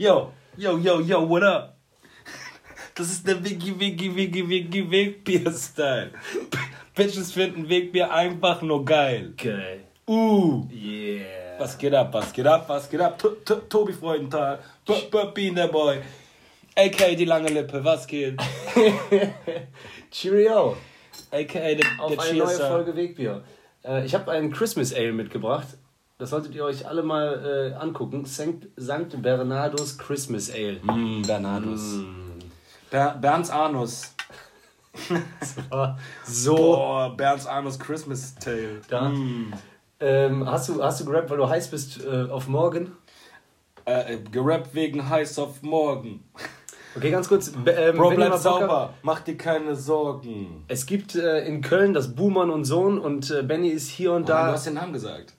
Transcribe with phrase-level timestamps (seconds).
[0.00, 1.76] Yo, yo, yo, yo, what up?
[2.94, 6.10] Das ist der Wiggy, Wiggy, Wiggy, Wiggy, Wegbier-Style.
[6.94, 9.34] Bitches finden Wegbier einfach nur geil.
[9.36, 9.80] Geil.
[10.08, 10.64] Uh.
[10.72, 11.58] Yeah.
[11.58, 13.18] Was geht ab, was geht ab, was geht ab?
[13.18, 15.98] To- To- Tobi Freudenthal, B- B- Bean der Boy,
[16.74, 17.14] a.k.a.
[17.14, 18.40] die lange Lippe, was geht?
[20.10, 20.78] Cheerio.
[21.30, 21.74] A.k.a.
[21.74, 22.56] der, Auf eine neue.
[22.56, 23.42] Folge Wegbier.
[23.84, 25.68] Äh, ich habe einen Christmas Ale mitgebracht.
[26.20, 28.24] Das solltet ihr euch alle mal äh, angucken.
[28.26, 30.78] Sankt, Sankt Bernardus Christmas Ale.
[30.82, 32.00] Mm, Bernardus.
[32.90, 34.14] Ber Bernds Anus.
[36.24, 36.56] So.
[36.56, 38.80] Boah, Bernds Anus Christmas Tale.
[38.88, 39.08] Da.
[39.08, 39.52] Mm.
[40.00, 42.92] Ähm, hast, du, hast du gerappt, weil du heiß bist äh, auf morgen?
[43.86, 46.24] Äh, äh, gerappt wegen heiß auf morgen.
[46.96, 47.50] Okay, ganz kurz.
[47.50, 50.64] b- Ähm, Bro, bleib Bock habt- sauber, mach dir keine Sorgen.
[50.68, 54.28] Es gibt äh, in Köln das Buhmann und Sohn und äh, Benny ist hier und
[54.28, 55.34] Oh, nein, du da, hast den Namen gesagt.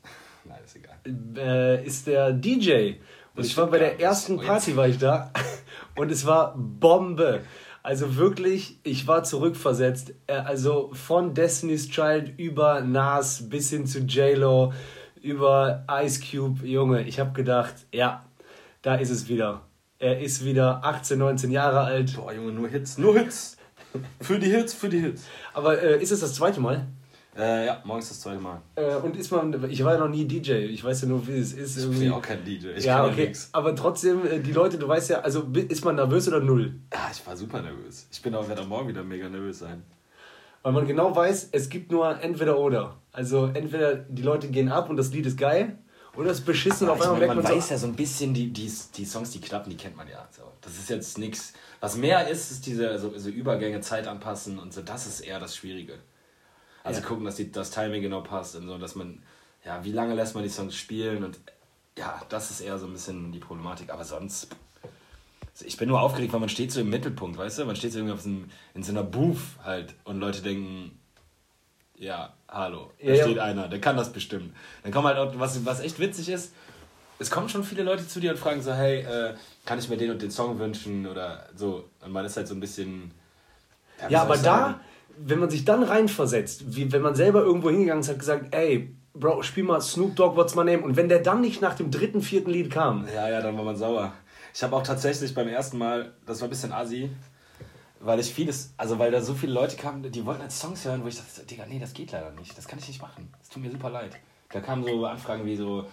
[1.06, 2.94] Äh, ist der DJ.
[3.36, 4.42] Und ich war bei der ersten Oh.
[4.42, 5.32] Party war ich da
[5.96, 7.42] und es war Bombe.
[7.84, 10.14] Also wirklich, ich war zurückversetzt.
[10.28, 14.74] Äh, Also von Destiny's Child über Nas bis hin zu J-Lo,
[15.22, 16.66] über Ice Cube.
[16.68, 18.26] Junge, ich habe gedacht, ja,
[18.82, 19.62] da ist es wieder.
[20.00, 22.16] Er ist wieder 18, 19 Jahre alt.
[22.16, 23.58] Boah, Junge, nur Hits, nur Hits.
[24.22, 25.24] Für die Hits, für die Hits.
[25.54, 26.88] Aber äh, ist es das zweite Mal?
[27.38, 28.62] Äh, ja, morgen ist das zweite Mal.
[28.76, 31.40] Äh, und ist man, ich war ja noch nie DJ, ich weiß ja nur, wie
[31.40, 31.78] es ist.
[31.78, 32.00] Ich irgendwie.
[32.00, 32.68] bin ja auch kein DJ.
[32.76, 33.28] Ich ja, okay.
[33.28, 33.50] nix.
[33.54, 36.76] Aber trotzdem, äh, die Leute, du weißt ja, also ist man nervös oder null?
[36.94, 38.08] Ja, ich war super nervös.
[38.12, 39.84] Ich bin auch, werde auch morgen wieder mega nervös sein.
[40.62, 42.98] Weil man genau weiß, es gibt nur entweder oder.
[43.14, 45.78] Also entweder die Leute gehen ab und das Lied ist geil,
[46.16, 47.88] oder es ist beschissen und auf ich einmal merkt man man weiß so, ja so
[47.88, 50.28] ein bisschen, die, die, die Songs, die klappen, die kennt man ja.
[50.32, 50.44] So.
[50.60, 51.54] Das ist jetzt nichts.
[51.80, 54.82] Was mehr ist, ist diese so, so Übergänge, Zeit anpassen und so.
[54.82, 55.94] Das ist eher das Schwierige.
[56.84, 57.08] Also Ja.
[57.08, 59.22] gucken, dass die, das Timing genau passt und so, dass man,
[59.66, 61.40] ja, wie lange lässt man die Songs spielen und
[61.98, 63.92] ja, das ist eher so ein bisschen die Problematik.
[63.92, 64.48] Aber sonst,
[65.54, 67.66] also ich bin nur aufgeregt, weil man steht so im Mittelpunkt, weißt du?
[67.66, 70.98] Man steht so irgendwie auf so einem, in so einer Booth halt und Leute denken,
[71.98, 73.24] ja, hallo, da Ja, ja.
[73.26, 74.56] steht einer, der kann das bestimmt.
[74.84, 76.54] Dann kommen halt auch, was, was echt witzig ist,
[77.20, 79.98] es kommen schon viele Leute zu dir und fragen so, hey, äh, kann ich mir
[79.98, 81.88] den und den Song wünschen oder so.
[82.04, 83.12] Und man ist halt so ein bisschen...
[84.10, 84.80] ja, aber da?
[85.18, 88.96] Wenn man sich dann reinversetzt, wie wenn man selber irgendwo hingegangen ist, hat gesagt, ey,
[89.14, 90.82] Bro, spiel mal Snoop Dogg, what's my name?
[90.84, 93.66] Und wenn der dann nicht nach dem dritten, vierten Lied kam, Ja, ja, dann war
[93.66, 94.14] man sauer.
[94.54, 97.10] Ich habe auch tatsächlich beim ersten Mal, das war ein bisschen assi,
[98.00, 101.04] weil ich vieles, also weil da so viele Leute kamen, die wollten halt Songs hören,
[101.04, 103.32] wo ich dachte, Digga, nee, das geht leider nicht, das kann ich nicht machen.
[103.40, 104.18] Das tut mir super leid.
[104.52, 105.86] Da kamen so Anfragen wie so,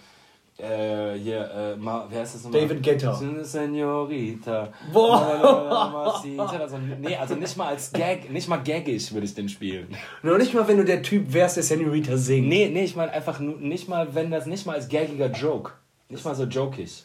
[0.59, 2.61] äh, hier, äh, Ma, wer heißt das nochmal?
[2.61, 3.13] David Guetta.
[3.43, 4.69] Senorita.
[4.91, 6.21] Boah.
[6.59, 9.95] Also, nee, also nicht mal als Gag, nicht mal gaggig würde ich den spielen.
[10.21, 12.47] noch nicht mal, wenn du der Typ wärst, der Senorita singt.
[12.47, 15.71] Nee, nee, ich meine einfach nur, nicht mal, wenn das nicht mal als gaggiger Joke.
[16.09, 17.03] Nicht mal so jokig.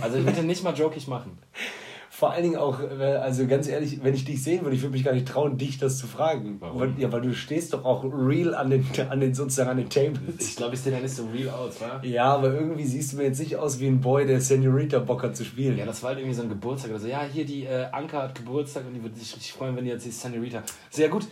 [0.00, 1.38] Also ich würde den nicht mal jokig machen.
[2.18, 4.94] Vor allen Dingen auch, äh, also ganz ehrlich, wenn ich dich sehen würde, ich würde
[4.94, 6.56] mich gar nicht trauen, dich das zu fragen.
[6.58, 6.80] Warum?
[6.80, 9.86] Weil, ja, weil du stehst doch auch real an den, an den sozusagen an den
[9.86, 10.56] Ich Tables.
[10.56, 12.00] glaube, ich sehe da nicht so real aus, wa?
[12.02, 15.22] Ja, aber irgendwie siehst du mir jetzt nicht aus wie ein Boy, der Senorita Bock
[15.22, 15.78] hat zu spielen.
[15.78, 17.06] Ja, das war halt irgendwie so ein Geburtstag oder so.
[17.06, 19.90] Ja, hier die äh, Anka hat Geburtstag und die würde sich richtig freuen, wenn die
[19.90, 20.64] jetzt die Senorita.
[20.90, 21.24] So, ja gut,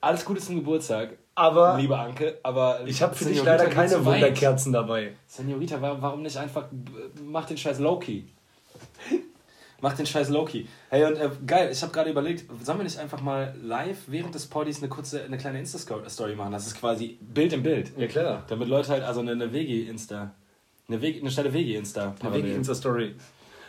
[0.00, 2.82] alles Gute zum Geburtstag, aber liebe Anke, aber...
[2.86, 4.04] ich habe für dich Senorita leider geht keine.
[4.04, 5.14] Wunderkerzen dabei.
[5.26, 8.28] Senorita, wa- warum nicht einfach, äh, mach den Scheiß Loki.
[9.82, 10.68] Mach den Scheiß Loki.
[10.90, 14.34] Hey, und äh, geil, ich habe gerade überlegt, sollen wir nicht einfach mal live während
[14.34, 16.52] des Partys eine kurze, eine kleine Insta-Story machen?
[16.52, 17.92] Das ist quasi Bild im Bild.
[17.96, 18.44] Ja, klar.
[18.48, 20.32] Damit Leute halt, also eine, eine Wegi-Insta.
[20.88, 22.14] Eine, Wegi, eine schnelle Wegi-Insta.
[22.20, 23.14] Eine Wiki Insta-Story.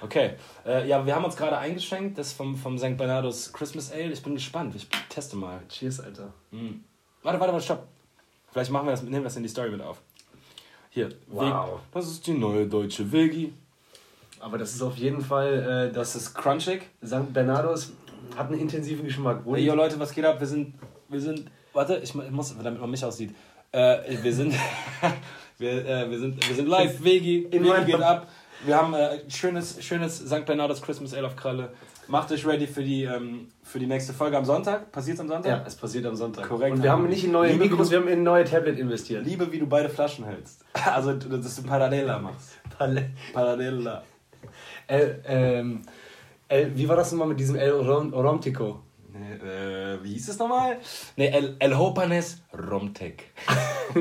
[0.01, 0.31] Okay.
[0.65, 2.97] Äh, ja, wir haben uns gerade eingeschenkt, das vom, vom St.
[2.97, 4.11] Bernardos Christmas Ale.
[4.11, 5.59] Ich bin gespannt, ich teste mal.
[5.69, 6.33] Cheers, Alter.
[6.51, 6.83] Hm.
[7.23, 7.87] Warte, warte, warte, stopp.
[8.51, 10.01] Vielleicht machen wir das, nehmen wir das in die Story mit auf.
[10.89, 11.09] Hier.
[11.27, 11.43] Wow.
[11.43, 13.53] Weg- Das ist die neue deutsche Vegi.
[14.41, 16.89] Aber das ist auf jeden Fall, äh, Das ist crunchig.
[17.05, 17.31] St.
[17.31, 17.93] Bernardos
[18.35, 19.41] hat einen intensiven Geschmack.
[19.45, 20.39] Hey, yo Leute, was geht ab?
[20.39, 20.73] Wir sind,
[21.09, 23.35] wir sind, warte, ich ich muss, damit man mich aussieht.
[23.71, 24.53] Äh, wir sind,
[25.59, 27.03] wir, äh, wir sind, wir sind live.
[27.03, 28.27] Vegi, In Vegi geht ab.
[28.65, 30.45] Wir haben äh, schönes, schönes St.
[30.45, 31.69] Bernardos Christmas Ale auf Kralle.
[32.07, 34.91] Macht euch ready für die, ähm, für die nächste Folge am Sonntag.
[34.91, 35.49] Passiert's am Sonntag?
[35.49, 36.47] ja, es passiert am Sonntag.
[36.47, 36.75] Korrekt.
[36.75, 39.25] Und wir haben nicht in neue Liebe Mikros, wir haben in neue Tablet investiert.
[39.25, 40.65] Liebe, wie du beide Flaschen hältst.
[40.85, 42.59] Also, dass du Parallela machst.
[43.33, 44.03] Parallela.
[44.87, 45.81] El, ähm,
[46.47, 48.81] El, wie war das nochmal mit diesem El Rom- Romtico?
[49.13, 50.77] Nee, äh, wie hieß es nochmal?
[51.17, 53.25] Ne, El, El Hopanes Romtek.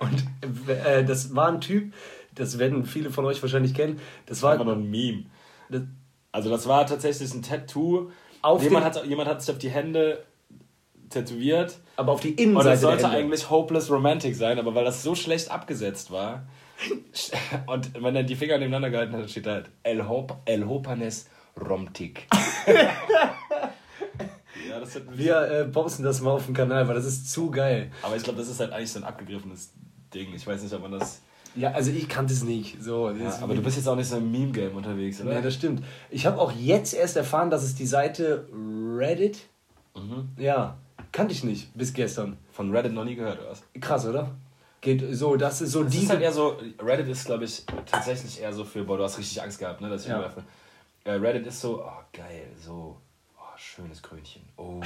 [0.00, 1.92] Und äh, das war ein Typ,
[2.34, 4.00] das werden viele von euch wahrscheinlich kennen.
[4.26, 5.24] Das war War noch ein Meme.
[5.68, 5.82] das,
[6.32, 8.10] Also das war tatsächlich ein Tattoo.
[8.60, 10.24] Jemand, hat, jemand hat sich auf die Hände
[11.10, 11.78] tätowiert.
[11.96, 12.70] aber auf die Und Innenseite.
[12.70, 16.44] das sollte eigentlich Hopeless Romantic sein, aber weil das so schlecht abgesetzt war,
[17.66, 21.28] Und wenn er die Finger nebeneinander gehalten hat, steht da halt El, Hop, El Hopanes
[21.60, 22.26] Romtik.
[24.68, 27.50] ja, das wird Wir äh, posten das mal auf dem Kanal, weil das ist zu
[27.50, 27.90] geil.
[28.02, 29.72] Aber ich glaube, das ist halt eigentlich so ein abgegriffenes
[30.14, 30.34] Ding.
[30.34, 31.20] Ich weiß nicht, ob man das.
[31.56, 32.80] Ja, also ich kannte es nicht.
[32.82, 35.32] So, ja, aber du bist jetzt auch nicht so im Meme-Game unterwegs, oder?
[35.32, 35.82] Ja, das stimmt.
[36.08, 39.40] Ich habe auch jetzt erst erfahren, dass es die Seite Reddit.
[39.96, 40.28] Mhm.
[40.36, 40.78] Ja,
[41.10, 42.38] kannte ich nicht bis gestern.
[42.52, 43.64] Von Reddit noch nie gehört, oder was?
[43.80, 44.30] Krass, oder?
[44.80, 46.04] Geht so, das ist so das die.
[46.04, 49.18] Ist halt eher so, Reddit ist, glaube ich, tatsächlich eher so für, boah, du hast
[49.18, 49.90] richtig Angst gehabt, ne?
[49.90, 50.32] Dass ich ja.
[51.04, 52.96] Äh, Reddit ist so, oh geil, so,
[53.36, 54.42] oh, schönes Krönchen.
[54.56, 54.80] Oh,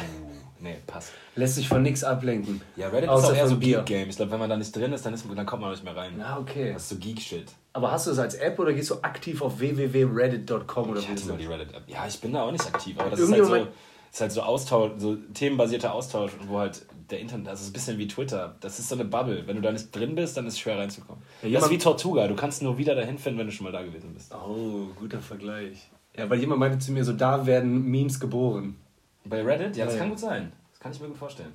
[0.60, 1.12] nee, passt.
[1.36, 2.60] Lässt sich von nichts ablenken.
[2.76, 4.08] Ja, Reddit ist auch eher so Geek-Game.
[4.08, 5.96] Ich glaube, wenn man da nicht drin ist, dann, ist, dann kommt man nicht mehr
[5.96, 6.20] rein.
[6.20, 6.72] Ah, okay.
[6.72, 7.52] Das ist so Geek-Shit.
[7.72, 11.26] Aber hast du es als App oder gehst du aktiv auf www.reddit.com oder Ich hatte
[11.26, 11.82] nur die Reddit-App.
[11.88, 13.68] Ja, ich bin da auch nicht aktiv, aber das ist halt so
[14.14, 17.98] ist halt so Austausch, so themenbasierter Austausch, wo halt der Internet, das ist ein bisschen
[17.98, 18.54] wie Twitter.
[18.60, 19.44] Das ist so eine Bubble.
[19.48, 21.20] Wenn du da nicht drin bist, dann ist es schwer reinzukommen.
[21.42, 22.28] Ja, das ist wie Tortuga.
[22.28, 24.32] Du kannst nur wieder dahin finden, wenn du schon mal da gewesen bist.
[24.32, 25.90] Oh, guter Vergleich.
[26.16, 28.76] Ja, weil jemand meinte zu mir so, da werden Memes geboren.
[29.24, 29.76] Bei Reddit?
[29.76, 30.52] Ja, das ja, kann gut sein.
[30.70, 31.52] Das kann ich mir gut vorstellen.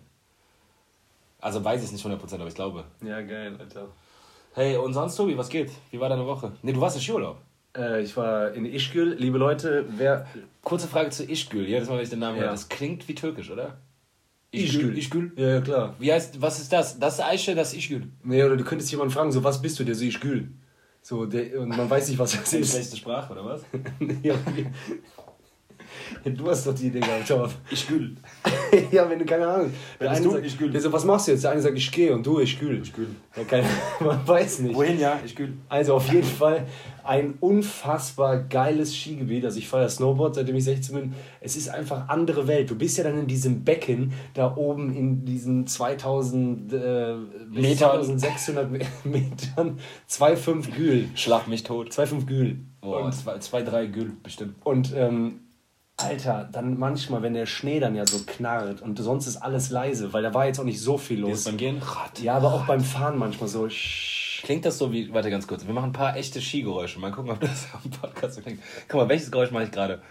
[1.39, 2.83] Also weiß ich nicht 100%, aber ich glaube.
[3.01, 3.87] Ja, geil, Alter.
[4.53, 5.71] Hey, und sonst, Tobi, was geht?
[5.91, 6.51] Wie war deine Woche?
[6.61, 7.37] Ne, du warst in Skiurlaub.
[7.79, 9.15] Äh, ich war in Ischgl.
[9.17, 10.27] Liebe Leute, wer.
[10.61, 11.65] Kurze Frage zu Ischgl.
[11.65, 12.43] Jedes Mal, wenn ich den Namen ja.
[12.43, 12.51] höre.
[12.51, 13.77] Das klingt wie türkisch, oder?
[14.51, 14.97] Ischgl.
[14.97, 15.31] Ischgl?
[15.35, 15.95] Ja, ja, klar.
[15.99, 16.99] Wie heißt, was ist das?
[16.99, 18.07] Das ist Eiche, das ist Ischgl.
[18.23, 19.83] Nee, oder du könntest jemanden fragen, so, was bist du?
[19.83, 20.49] Der so Ischgl.
[21.01, 22.71] So, der, und man weiß nicht, was das ist.
[22.71, 23.61] Schlechte Sprache, oder was?
[24.23, 24.35] ja,
[26.23, 27.55] Du hast doch die Idee gehabt, Torf.
[27.71, 28.15] Ich gül.
[28.91, 29.73] ja, wenn du keine Ahnung.
[29.99, 30.71] Der eine du, sagt, ich gül.
[30.71, 31.43] Der so, was machst du jetzt?
[31.43, 32.81] Der eine sagt, ich gehe und du, ich gül.
[32.81, 33.07] Ich gül.
[33.35, 33.67] Ja, keine,
[33.99, 34.75] man weiß nicht.
[34.75, 35.53] Wohin, ja, ich gül.
[35.67, 36.65] Also auf jeden Fall
[37.09, 39.43] ein unfassbar geiles Skigebiet.
[39.43, 41.13] Also ich fahre Snowboard, seitdem ich 16 bin.
[41.41, 42.69] Es ist einfach andere Welt.
[42.69, 47.15] Du bist ja dann in diesem Becken, da oben in diesen 2000 äh,
[47.49, 48.19] Metern.
[48.19, 48.71] 2600
[49.05, 51.09] Metern, 2,5 Gül.
[51.15, 51.89] Schlag mich tot.
[51.89, 52.59] 2,5 Gül.
[52.79, 54.57] Boah, 2,3 Gül bestimmt.
[54.63, 55.39] Und ähm,
[55.97, 60.13] Alter, dann manchmal, wenn der Schnee dann ja so knarrt und sonst ist alles leise,
[60.13, 61.45] weil da war jetzt auch nicht so viel los.
[61.45, 61.81] beim Gehen?
[62.21, 63.67] Ja, aber auch beim Fahren manchmal so.
[64.43, 66.99] Klingt das so wie, warte ganz kurz, wir machen ein paar echte Skigeräusche.
[66.99, 68.61] Mal gucken, ob das am Podcast so klingt.
[68.87, 70.01] Guck mal, welches Geräusch mache ich gerade?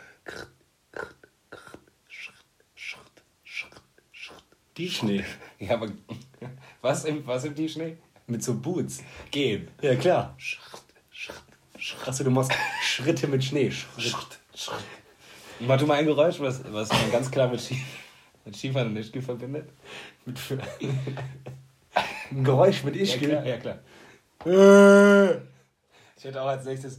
[4.77, 5.25] Die Schnee.
[5.59, 5.89] Ja, aber
[6.83, 7.97] was im, was im die Schnee?
[8.29, 9.03] Mit so Boots.
[9.31, 9.69] Gehen.
[9.83, 10.37] Ja, klar.
[12.07, 12.53] Achso, du machst
[12.83, 13.71] Schritte mit Schnee.
[13.73, 14.39] Schritt.
[14.55, 14.79] Schritt.
[15.61, 17.83] Mach du mal ein Geräusch, was, was man ganz klar mit, Ski,
[18.45, 19.69] mit Skifahren und Ischgl verbindet.
[22.31, 23.31] Ein Geräusch mit Ischgl?
[23.31, 23.47] Ja, klar.
[23.47, 23.79] Ja, klar.
[24.45, 26.99] Ich hätte auch als nächstes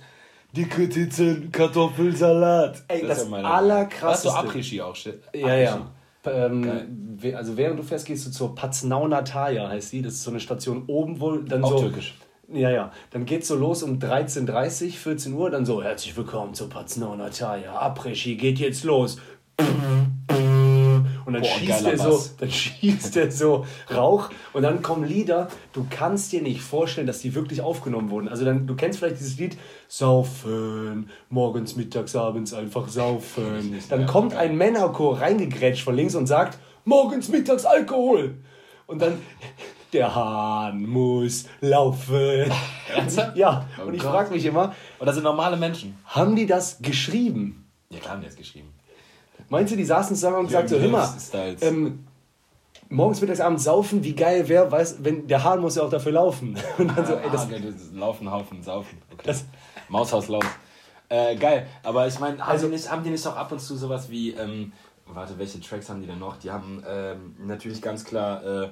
[0.56, 2.84] dicke Titten, Kartoffelsalat.
[2.88, 4.34] Ey, das, das ist ja allerkrasseste.
[4.36, 4.96] Hast du Après-Ski auch?
[4.96, 5.22] Shit.
[5.34, 5.92] Ja, ja.
[6.26, 10.02] Ähm, also während du fährst, gehst du zur Paznau Natalia, heißt die.
[10.02, 11.80] Das ist so eine Station oben, wo dann auch so...
[11.84, 12.18] türkisch.
[12.52, 12.92] Ja, ja.
[13.12, 15.52] Dann geht's so los um 13.30 14 Uhr.
[15.52, 17.80] Dann so, herzlich willkommen zur Paznau Natalia.
[17.80, 19.18] Après-Ski geht jetzt los.
[21.30, 25.48] Und dann Boah, schießt er so, dann schießt er so Rauch und dann kommen Lieder.
[25.74, 28.28] Du kannst dir nicht vorstellen, dass die wirklich aufgenommen wurden.
[28.28, 29.56] Also dann, du kennst vielleicht dieses Lied
[29.88, 33.80] Saufen, morgens, mittags, abends einfach saufen.
[33.90, 38.34] Dann kommt ein Männerchor reingegrätscht von links und sagt morgens, mittags Alkohol.
[38.88, 39.20] Und dann
[39.94, 42.52] der Hahn muss laufen.
[43.36, 44.74] ja, oh und ich frage mich immer.
[44.98, 45.96] Und das sind normale Menschen.
[46.06, 47.70] Haben die das geschrieben?
[47.92, 48.70] Ja, klar haben die das geschrieben.
[49.50, 51.12] Meinst du, die saßen zusammen und gesagt so, immer,
[51.62, 52.06] ähm,
[52.90, 56.14] morgens, mittags, abends saufen, wie geil wäre, weiß, wenn der Hahn muss ja auch dafür
[56.14, 56.58] laufen.
[56.78, 58.98] Und dann so, ey, das, ah, das laufen, Haufen, saufen.
[59.12, 59.24] Okay.
[59.26, 59.46] Das,
[59.90, 60.46] Maushaus laut.
[61.10, 63.60] Äh, geil, aber ich meine, also, haben, die nicht, haben die nicht auch ab und
[63.60, 64.72] zu sowas wie, ähm,
[65.08, 66.38] warte, welche Tracks haben die denn noch?
[66.38, 68.70] Die haben ähm, natürlich ganz klar äh,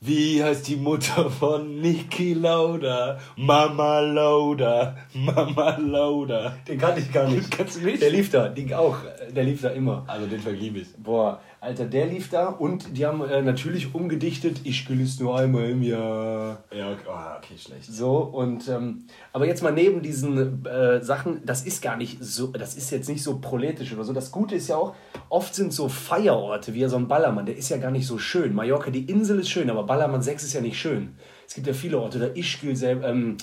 [0.00, 3.18] wie heißt die Mutter von Niki Lauda?
[3.36, 6.56] Mama Lauda, Mama Lauda.
[6.68, 7.50] Den kannte ich gar nicht.
[7.56, 8.00] Kannst du nicht?
[8.00, 8.96] Der lief da, den auch.
[9.34, 10.04] Der lief da immer.
[10.06, 10.88] Also den verliebe ich.
[10.96, 15.68] Boah, Alter, der lief da und die haben äh, natürlich umgedichtet, ich gelüst nur einmal
[15.70, 16.62] im Jahr.
[16.72, 17.86] Ja, okay, oh, okay schlecht.
[17.86, 22.46] So, und ähm, aber jetzt mal neben diesen äh, Sachen, das ist gar nicht so,
[22.48, 24.12] das ist jetzt nicht so proletisch oder so.
[24.12, 24.94] Das Gute ist ja auch,
[25.30, 28.54] oft sind so Feierorte, wie so ein Ballermann, der ist ja gar nicht so schön.
[28.54, 31.16] Mallorca, die Insel ist schön, aber Ballermann 6 ist ja nicht schön.
[31.46, 33.36] Es gibt ja viele Orte, da Ischgl selber, ähm,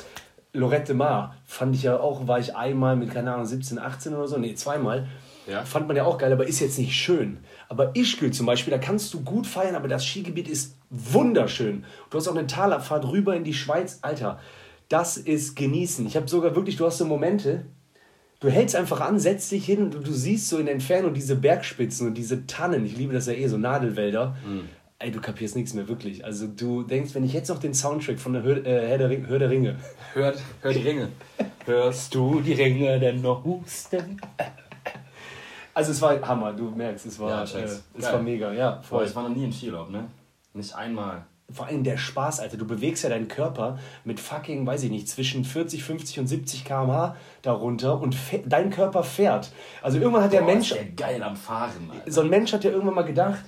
[0.54, 4.28] Lorette Mar fand ich ja auch, war ich einmal mit, keine Ahnung, 17, 18 oder
[4.28, 5.08] so, nee, zweimal.
[5.48, 5.64] Ja.
[5.64, 7.38] Fand man ja auch geil, aber ist jetzt nicht schön.
[7.70, 11.86] Aber Ischgl zum Beispiel, da kannst du gut feiern, aber das Skigebiet ist wunderschön.
[12.10, 14.00] Du hast auch eine Talabfahrt rüber in die Schweiz.
[14.02, 14.40] Alter,
[14.90, 16.06] das ist genießen.
[16.08, 17.66] Ich habe sogar wirklich, du hast so Momente,
[18.40, 21.14] du hältst einfach an, setzt dich hin und du, du siehst so in der Entfernung
[21.14, 22.86] diese Bergspitzen und diese Tannen.
[22.86, 24.36] Ich liebe das ja eh, so Nadelwälder.
[24.48, 24.70] Mhm.
[25.00, 26.26] ey, du kapierst nichts mehr, wirklich.
[26.26, 29.10] Also du denkst, wenn ich jetzt noch den Soundtrack von der Hör, äh, Herr der,
[29.10, 29.76] Ring, Hör der Ringe.
[30.14, 31.10] Hört, hört die Ringe.
[31.66, 34.22] Hörst du die Ringe denn noch husten?
[35.76, 39.00] Also es war Hammer, du merkst, es war, Ja, äh, es war mega, ja, Voll.
[39.00, 39.06] voll.
[39.08, 40.06] Ich war noch nie in Skiurlaub, ne?
[40.54, 41.26] Nicht einmal.
[41.52, 42.58] Vor allem der Spaß, Alter.
[42.58, 46.64] Du bewegst ja deinen Körper mit fucking, weiß ich nicht, zwischen 40, 50 und 70
[46.66, 48.16] km/h darunter und
[48.48, 49.52] dein Körper fährt.
[49.84, 52.12] Also irgendwann hat der Boah, Mensch, ist der geil am Fahren, Alter.
[52.12, 53.44] so ein Mensch hat ja irgendwann mal gedacht,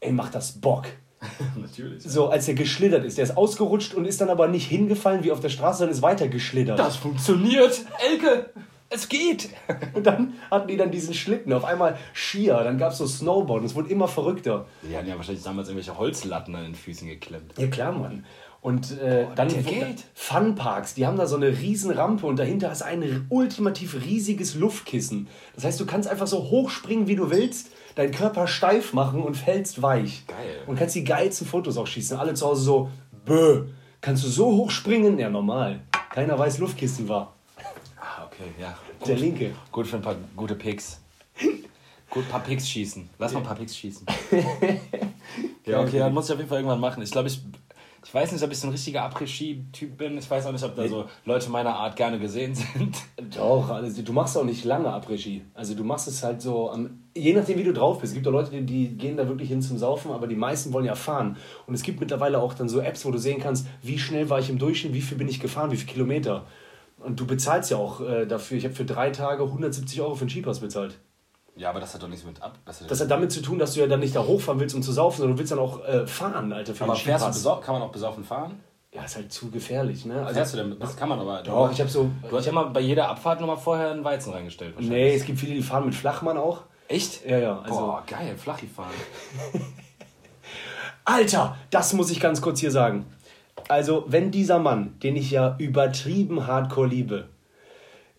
[0.00, 0.84] ey, macht das Bock.
[1.56, 2.02] Natürlich.
[2.02, 3.18] So, als er geschlittert ist.
[3.18, 6.02] Der ist ausgerutscht und ist dann aber nicht hingefallen wie auf der Straße, sondern ist
[6.02, 6.78] weiter geschlittert.
[6.78, 7.80] Das funktioniert!
[8.10, 8.50] Elke!
[8.90, 9.50] Es geht!
[9.94, 11.52] Und dann hatten die dann diesen Schlitten.
[11.52, 14.66] Auf einmal Skier, dann gab es so Snowboard und es wurde immer verrückter.
[14.82, 17.52] Die hatten ja wahrscheinlich damals irgendwelche Holzlatten an den Füßen geklemmt.
[17.58, 18.24] Ja klar, Mann.
[18.60, 20.04] Und äh, dann der geht.
[20.14, 25.28] Funparks, die haben da so eine riesen Rampe und dahinter ist ein ultimativ riesiges Luftkissen.
[25.54, 29.22] Das heißt, du kannst einfach so hoch springen, wie du willst, deinen Körper steif machen
[29.22, 30.24] und fällst weich.
[30.26, 30.62] Geil.
[30.66, 32.16] Und kannst die geilsten Fotos auch schießen.
[32.16, 32.90] Alle zu Hause so,
[33.24, 33.66] bö,
[34.00, 35.18] kannst du so hoch springen?
[35.18, 35.80] Ja, normal.
[36.10, 37.37] Keiner weiß, Luftkissen war.
[38.38, 38.76] Okay, ja.
[39.04, 39.52] Der Linke.
[39.72, 41.00] Gut für ein paar gute Picks.
[42.10, 43.08] Gut, ein paar Picks schießen.
[43.18, 44.06] Lass mal ein paar Picks schießen.
[45.66, 47.02] ja, okay, dann muss ich auf jeden Fall irgendwann machen.
[47.02, 47.40] Ich glaube, ich,
[48.04, 50.16] ich weiß nicht, ob ich so ein richtiger Après-Ski-Typ bin.
[50.16, 52.96] Ich weiß auch nicht, ob da so Leute meiner Art gerne gesehen sind.
[53.36, 55.42] Doch, also du machst auch nicht lange Après-Ski.
[55.54, 58.12] Also du machst es halt so, am, je nachdem wie du drauf bist.
[58.12, 60.72] Es gibt auch Leute, die, die gehen da wirklich hin zum Saufen, aber die meisten
[60.72, 61.36] wollen ja fahren.
[61.66, 64.38] Und es gibt mittlerweile auch dann so Apps, wo du sehen kannst, wie schnell war
[64.38, 66.46] ich im Durchschnitt, wie viel bin ich gefahren, wie viele Kilometer.
[67.00, 68.58] Und du bezahlst ja auch äh, dafür.
[68.58, 70.98] Ich habe für drei Tage 170 Euro für den Skipass bezahlt.
[71.56, 72.58] Ja, aber das hat doch nichts mit ab.
[72.64, 74.74] Das hat Das hat damit zu tun, dass du ja dann nicht da hochfahren willst,
[74.76, 77.44] um zu saufen, sondern du willst dann auch äh, fahren, Alter, für aber den fährst
[77.44, 78.60] du kann man auch besoffen fahren?
[78.92, 80.20] Ja, ist halt zu gefährlich, ne?
[80.22, 80.78] Also, Fährst du denn?
[80.78, 81.42] Das kann man aber.
[81.42, 82.10] Doch, ich habe so...
[82.28, 84.80] Du hast ja mal bei jeder Abfahrt nochmal vorher einen Weizen reingestellt.
[84.80, 86.62] Nee, es gibt viele, die fahren mit Flachmann auch.
[86.88, 87.24] Echt?
[87.26, 88.88] Ja, ja, also- Boah, geil, Flachi fahren.
[91.04, 93.06] Alter, das muss ich ganz kurz hier sagen.
[93.68, 97.28] Also, wenn dieser Mann, den ich ja übertrieben hardcore liebe,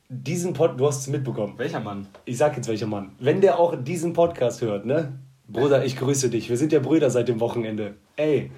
[0.10, 1.54] diesen Pod, du hast es mitbekommen.
[1.58, 2.08] Welcher Mann?
[2.26, 3.12] Ich sag jetzt welcher Mann.
[3.20, 5.20] Wenn der auch diesen Podcast hört, ne?
[5.48, 6.50] Bruder, ich grüße dich.
[6.50, 7.96] Wir sind ja Brüder seit dem Wochenende.
[8.16, 8.52] Ey,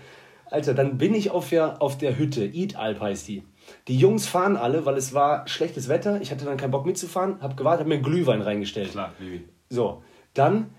[0.50, 2.46] Alter, dann bin ich auf der, auf der Hütte.
[2.46, 3.44] Eat Alp heißt die.
[3.88, 6.22] Die Jungs fahren alle, weil es war schlechtes Wetter.
[6.22, 8.92] Ich hatte dann keinen Bock mitzufahren, hab gewartet, hab mir einen Glühwein reingestellt.
[8.92, 9.46] Klar, Bibi.
[9.70, 10.72] So, dann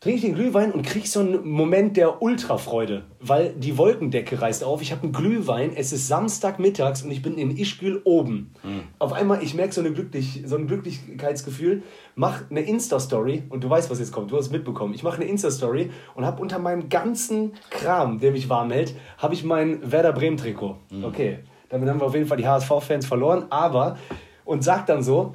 [0.00, 4.62] trinke ich den Glühwein und krieg so einen Moment der Ultrafreude, weil die Wolkendecke reißt
[4.62, 4.80] auf.
[4.80, 8.52] Ich habe einen Glühwein, es ist Samstagmittags und ich bin in Ischgl oben.
[9.00, 11.82] Auf einmal, ich merke so, eine Glücklich, so ein Glücklichkeitsgefühl,
[12.14, 14.94] mach eine Insta-Story und du weißt, was jetzt kommt, du hast mitbekommen.
[14.94, 19.34] Ich mache eine Insta-Story und habe unter meinem ganzen Kram, der mich warm hält, habe
[19.34, 20.76] ich mein Werder Bremen-Trikot.
[21.02, 21.40] Okay,
[21.70, 23.98] damit haben wir auf jeden Fall die HSV-Fans verloren, aber
[24.44, 25.34] und sag dann so,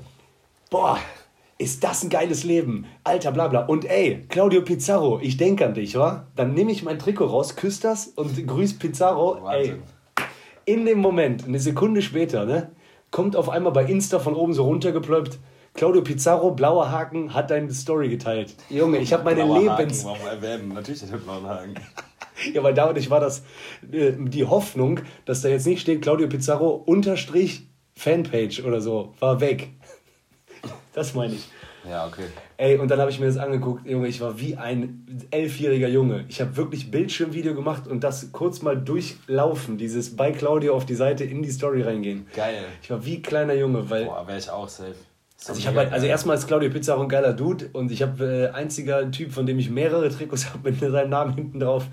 [0.72, 0.98] boah,
[1.64, 2.86] ist das ein geiles Leben.
[3.04, 3.66] Alter, bla bla.
[3.66, 6.28] Und ey, Claudio Pizarro, ich denke an dich, wa?
[6.36, 9.50] Dann nehme ich mein Trikot raus, küsse das und grüß Pizarro.
[9.50, 9.76] Ey,
[10.66, 12.72] in dem Moment, eine Sekunde später, ne,
[13.12, 15.40] kommt auf einmal bei Insta von oben so runtergeplöppt,
[15.74, 18.56] Claudio Pizarro, blauer Haken, hat deine Story geteilt.
[18.70, 20.06] Junge, ich habe meine Blauer Lebens...
[20.06, 20.74] Haken, warum erwähnen?
[20.74, 21.76] Natürlich hat er blauen Haken.
[22.52, 23.44] Ja, weil dadurch war das
[23.92, 29.40] äh, die Hoffnung, dass da jetzt nicht steht, Claudio Pizarro unterstrich Fanpage oder so, war
[29.40, 29.70] weg.
[30.94, 31.50] Das meine ich.
[31.90, 32.26] Ja, okay.
[32.56, 36.24] Ey, und dann habe ich mir das angeguckt, Junge, ich war wie ein elfjähriger Junge.
[36.30, 40.96] Ich habe wirklich Bildschirmvideo gemacht und das kurz mal durchlaufen, dieses bei Claudio auf die
[40.96, 42.28] Seite in die Story reingehen.
[42.36, 42.64] Geil.
[42.82, 44.96] Ich war wie kleiner Junge, weil Boah, wäre ich auch safe.
[45.46, 48.52] Also ich halt, also erstmal ist Claudio Pizza auch ein geiler Dude und ich habe
[48.54, 51.88] äh, einziger Typ, von dem ich mehrere Trikots habe mit seinem Namen hinten drauf.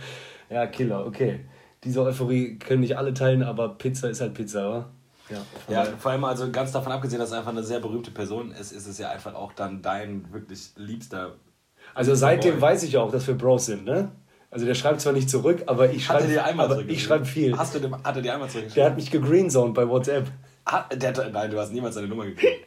[0.49, 1.41] Ja, Killer, okay.
[1.83, 4.91] Diese Euphorie können nicht alle teilen, aber Pizza ist halt Pizza, oder?
[5.31, 8.53] Ja, Ja, vor allem also ganz davon abgesehen, dass er einfach eine sehr berühmte Person
[8.53, 11.35] ist, ist es ja einfach auch dann dein wirklich liebster.
[11.95, 12.63] Also seitdem Boy.
[12.63, 14.11] weiß ich ja auch, dass wir Bros sind, ne?
[14.51, 16.27] Also der schreibt zwar nicht zurück, aber ich schreibe
[16.89, 17.57] ich schreibe viel.
[17.57, 18.91] Hast du dem, hat er dir einmal Der zurückgeschrieben?
[18.91, 20.27] hat mich gegreenzoned bei WhatsApp.
[20.67, 22.67] Hat, der, nein, du hast niemals seine Nummer gekriegt.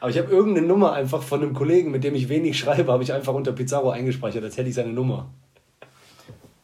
[0.00, 3.02] Aber ich habe irgendeine Nummer einfach von einem Kollegen, mit dem ich wenig schreibe, habe
[3.02, 5.30] ich einfach unter Pizarro eingespeichert, als hätte ich seine Nummer.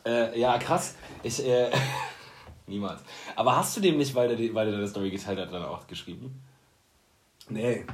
[0.04, 0.94] Äh, ja, krass.
[1.22, 1.70] Ich, äh,
[2.70, 3.00] niemals.
[3.36, 5.86] Aber hast du dem nicht, weil er, weil er deine Story geteilt hat, dann auch
[5.86, 6.40] geschrieben?
[7.48, 7.84] Nee.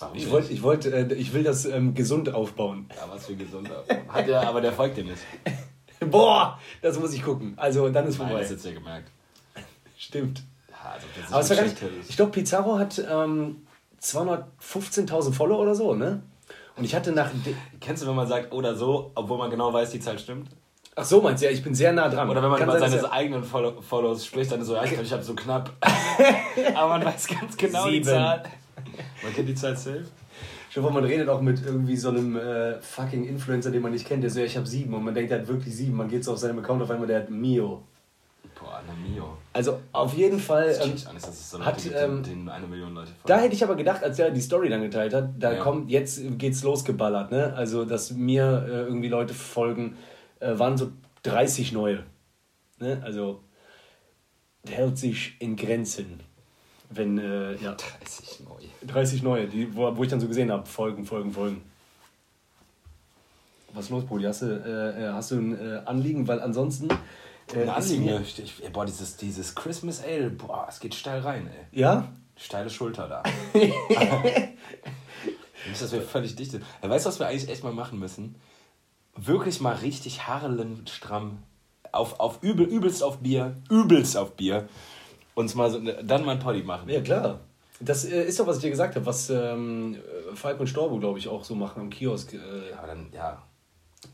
[0.00, 2.86] Warum Ich wollte, ich wollte, äh, ich will das ähm, gesund aufbauen.
[2.96, 3.84] Ja, was für gesunder.
[4.08, 5.22] Hat er, aber der folgt dir nicht.
[6.10, 7.54] Boah, das muss ich gucken.
[7.56, 8.42] Also dann ist Nein, vorbei.
[8.42, 9.10] das ist jetzt ja gemerkt.
[9.96, 10.42] Stimmt.
[10.68, 13.66] Ja, also, das ist Aber es war gar nicht, ich glaube, Pizarro hat ähm,
[14.02, 16.22] 215.000 Follower oder so, ne?
[16.76, 17.30] Und ich hatte nach.
[17.80, 20.50] Kennst du, wenn man sagt oder so, obwohl man genau weiß, die Zahl stimmt?
[20.96, 22.30] Ach so, meinst du, ja, ich bin sehr nah dran.
[22.30, 24.84] Oder wenn man Kann über sein, seine eigenen Follow Follows spricht, dann ist so, ja,
[24.84, 25.70] ich glaube, ich habe so knapp.
[26.74, 28.04] Aber man weiß ganz genau die Sieben.
[28.06, 28.42] Zahl.
[29.22, 30.04] Man kennt die Zahl safe.
[30.70, 33.92] Stell dir vor, man redet auch mit irgendwie so einem äh, fucking Influencer, den man
[33.92, 35.96] nicht kennt, der so, ja, ich habe sieben und man denkt, er hat wirklich sieben.
[35.96, 37.82] Man geht so auf seinem Account auf einmal, der hat Mio.
[38.60, 39.36] Boah, eine Mio.
[39.52, 40.68] Also auf jeden Fall.
[40.68, 43.54] Das Ähm, an, dass es so hat, Leute ähm, denen eine Million Leute da hätte
[43.54, 45.60] ich aber gedacht, als er die Story dann geteilt hat, da Ja.
[45.60, 47.52] kommt, jetzt geht's losgeballert, ne?
[47.56, 49.96] Also, dass mir äh, irgendwie Leute folgen,
[50.40, 52.04] äh, waren so 30 neue.
[52.78, 53.00] Ne?
[53.04, 53.40] Also,
[54.66, 56.20] hält sich in Grenzen.
[56.90, 57.74] Wenn, äh, ja.
[57.74, 58.60] 30 neu.
[58.86, 61.62] 30 neue, die, wo, wo ich dann so gesehen habe, folgen, folgen, folgen.
[63.72, 64.24] Was ist los, Brudi?
[64.24, 66.28] Hast du, äh, äh, hast du ein äh, Anliegen?
[66.28, 66.88] Weil ansonsten.
[67.52, 71.48] Äh, Ein Anliegen, mir- ich, boah, dieses, dieses Christmas Ale, boah, es geht steil rein,
[71.48, 71.78] ey.
[71.80, 72.08] Ja?
[72.36, 73.22] Steile Schulter da.
[75.68, 76.64] Nicht, dass wir völlig dicht sind.
[76.82, 78.34] Weißt du, was wir eigentlich echt mal machen müssen?
[79.16, 81.38] Wirklich mal richtig harlenstramm
[81.92, 84.68] auf, auf übel, übelst auf Bier, übelst auf Bier.
[85.34, 86.88] Uns mal so, dann mal ein Poddy machen.
[86.88, 87.40] Ja, klar.
[87.80, 90.98] Das äh, ist doch, was ich dir gesagt habe, was ähm, äh, Falk und Storbo,
[90.98, 92.32] glaube ich, auch so machen am Kiosk.
[92.34, 92.38] Äh,
[92.78, 93.42] Aber dann, ja.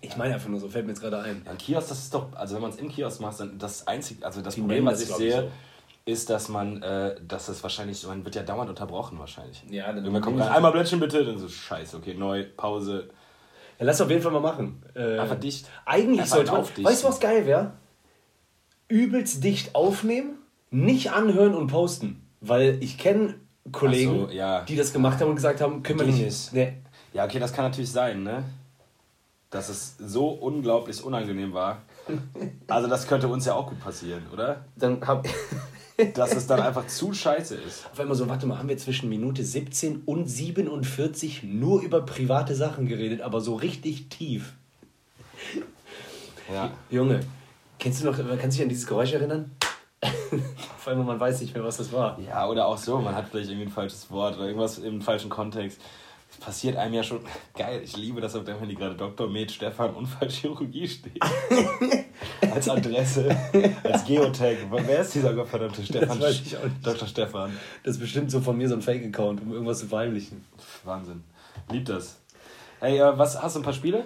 [0.01, 1.43] ich meine einfach nur so, fällt mir jetzt gerade ein.
[1.45, 3.87] Ja, ein Kiosk, das ist doch, also wenn man es im Kiosk macht, dann das
[3.87, 5.49] einzige, also das Die Problem, was das, ich sehe, so.
[6.07, 9.63] ist, dass man, äh, dass es wahrscheinlich, man wird ja dauernd unterbrochen wahrscheinlich.
[9.71, 13.11] Ja, dann- Irgendwann kommt dann- einmal Blättchen bitte, dann so, scheiße, okay, neu, Pause.
[13.81, 14.83] Ja, lass auf jeden Fall mal machen.
[14.95, 15.67] Äh, Einfach dicht.
[15.87, 16.61] Eigentlich Einfach sollte man.
[16.61, 16.85] aufdichten.
[16.85, 17.73] Weißt du, was geil wäre?
[18.89, 20.39] Übelst dicht aufnehmen,
[20.71, 22.29] nicht anhören und posten.
[22.43, 23.37] Weil ich kenne
[23.73, 24.63] Kollegen, so, ja.
[24.63, 26.23] die das gemacht haben und gesagt haben, können wir nicht.
[26.23, 26.53] nicht.
[26.53, 26.75] Nee.
[27.15, 28.45] Ja, okay, das kann natürlich sein, ne?
[29.49, 31.83] Dass es so unglaublich unangenehm war.
[32.69, 34.65] Also das könnte uns ja auch gut passieren, oder?
[34.77, 35.27] Dann hab
[36.07, 37.87] Dass es dann einfach zu scheiße ist.
[37.93, 42.55] auf einmal so, warte mal, haben wir zwischen Minute 17 und 47 nur über private
[42.55, 44.55] Sachen geredet, aber so richtig tief.
[46.53, 46.71] Ja.
[46.91, 47.21] Junge,
[47.79, 49.51] kennst du noch, kannst du dich an dieses Geräusch erinnern?
[50.03, 52.19] auf einmal, man weiß nicht mehr, was das war.
[52.21, 55.29] Ja, oder auch so, man hat vielleicht irgendwie ein falsches Wort oder irgendwas im falschen
[55.31, 55.81] Kontext.
[56.41, 57.21] Passiert einem ja schon.
[57.57, 58.95] Geil, ich liebe das auf deinem Handy gerade.
[58.95, 59.29] Dr.
[59.29, 61.21] Med Stefan Unfallchirurgie steht.
[62.53, 63.37] als Adresse,
[63.85, 64.57] als Geotag.
[64.71, 66.09] Wer ist dieser gottverdammte Stefan?
[66.09, 66.85] Das weiß ich auch nicht.
[66.85, 67.07] Dr.
[67.07, 67.53] Stefan.
[67.83, 70.45] Das ist bestimmt so von mir so ein Fake-Account, um irgendwas zu verheimlichen.
[70.85, 71.23] Wahnsinn.
[71.71, 72.19] Lieb das.
[72.81, 74.05] Hey, äh, was hast du ein paar Spiele?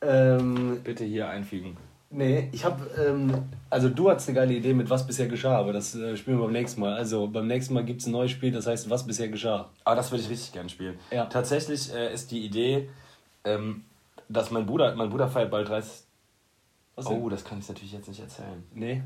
[0.00, 1.76] Ähm, Bitte hier einfügen.
[2.10, 5.72] Nee, ich habe, ähm, also du hattest eine geile Idee mit was bisher geschah, aber
[5.72, 6.94] das äh, spielen wir beim nächsten Mal.
[6.94, 9.70] Also beim nächsten Mal gibt es ein neues Spiel, das heißt, was bisher geschah.
[9.84, 10.98] Aber das würde ich richtig gerne spielen.
[11.10, 11.26] Ja.
[11.26, 12.88] Tatsächlich äh, ist die Idee,
[13.44, 13.84] ähm,
[14.28, 16.04] dass mein Bruder, mein Bruder feiert bald 30.
[16.96, 17.22] Was denn?
[17.22, 18.64] Oh, das kann ich natürlich jetzt nicht erzählen.
[18.74, 19.02] Nee?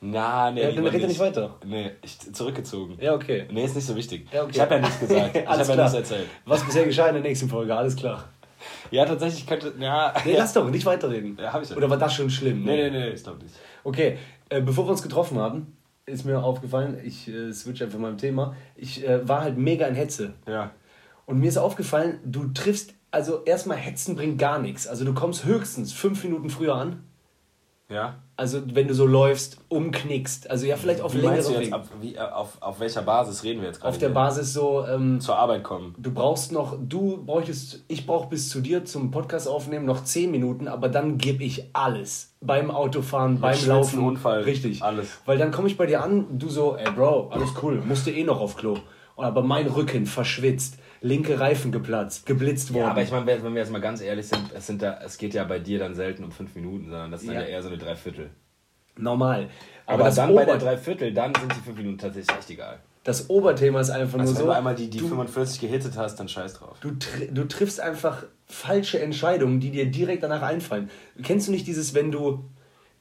[0.00, 0.60] Na, nee.
[0.60, 1.56] Ja, dann lieber red nicht weiter.
[1.64, 2.96] Nee, ich, zurückgezogen.
[3.00, 3.46] Ja, okay.
[3.50, 4.28] Nee, ist nicht so wichtig.
[4.32, 4.52] Ja, okay.
[4.54, 5.36] Ich habe ja nichts gesagt.
[5.36, 6.28] Ich habe ja nichts erzählt.
[6.44, 8.28] Was bisher geschah in der nächsten Folge, alles klar.
[8.90, 9.74] Ja, tatsächlich könnte.
[9.78, 11.36] Ja, Nee, lass doch, nicht weiterreden.
[11.40, 11.76] Ja, hab ich ja.
[11.76, 12.64] Oder war das schon schlimm?
[12.64, 13.54] nee, nee, nee, ich glaube nicht.
[13.84, 14.18] Okay,
[14.48, 18.56] äh, bevor wir uns getroffen haben, ist mir aufgefallen, ich äh, switch einfach im Thema,
[18.76, 20.34] ich äh, war halt mega in Hetze.
[20.46, 20.70] Ja.
[21.26, 24.86] Und mir ist aufgefallen, du triffst, also erstmal Hetzen bringt gar nichts.
[24.86, 27.04] Also du kommst höchstens fünf Minuten früher an.
[27.90, 28.16] Ja.
[28.36, 30.50] Also wenn du so läufst, umknickst.
[30.50, 31.72] Also ja, vielleicht auf längere Wege.
[31.74, 33.88] ab, wie, äh, auf, auf welcher Basis reden wir jetzt gerade?
[33.88, 34.14] Auf der hier?
[34.14, 35.94] Basis so, ähm, Zur Arbeit kommen.
[35.96, 40.30] du brauchst noch, du bräuchtest, ich brauche bis zu dir zum Podcast aufnehmen noch zehn
[40.30, 42.34] Minuten, aber dann gebe ich alles.
[42.40, 43.98] Beim Autofahren, beim Schwitzen, Laufen.
[44.00, 44.82] Unfall, Richtig.
[44.82, 45.08] alles.
[45.24, 48.22] Weil dann komme ich bei dir an, du so, ey Bro, alles cool, musste eh
[48.22, 48.76] noch auf Klo.
[49.16, 52.84] Aber mein Rücken verschwitzt, linke Reifen geplatzt, geblitzt worden.
[52.84, 55.16] Ja, aber ich meine, wenn wir jetzt mal ganz ehrlich sind, es, sind da, es
[55.18, 57.42] geht ja bei dir dann selten um fünf Minuten, sondern das ist dann Ja.
[57.42, 58.30] ja eher so eine Dreiviertel.
[58.96, 59.48] Normal.
[59.86, 62.50] Aber, Aber, das, dann bei Ober der Dreiviertel, dann sind die fünf Minuten tatsächlich echt
[62.50, 62.80] egal.
[63.04, 64.50] das Oberthema ist einfach Also nur wenn so.
[64.50, 66.76] du einmal die, die du, 45 gehittet hast, dann scheiß drauf.
[66.80, 70.90] du, tri du triffst einfach falsche Entscheidungen, die dir direkt danach einfallen.
[71.22, 72.44] Kennst du nicht dieses, wenn du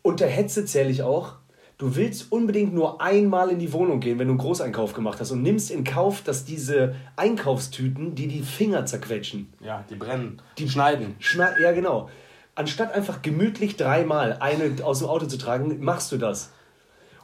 [0.04, 1.36] unter Hetze zähle ich auch,
[1.78, 5.32] du willst unbedingt nur einmal in die Wohnung gehen, wenn du einen Großeinkauf gemacht hast
[5.32, 10.70] und nimmst in Kauf, dass diese Einkaufstüten, die die Finger zerquetschen, Ja, die brennen, die
[10.70, 11.16] schneiden.
[11.20, 12.10] Schna ja, genau.
[12.56, 16.52] Anstatt einfach gemütlich dreimal eine aus dem Auto zu tragen, machst du das.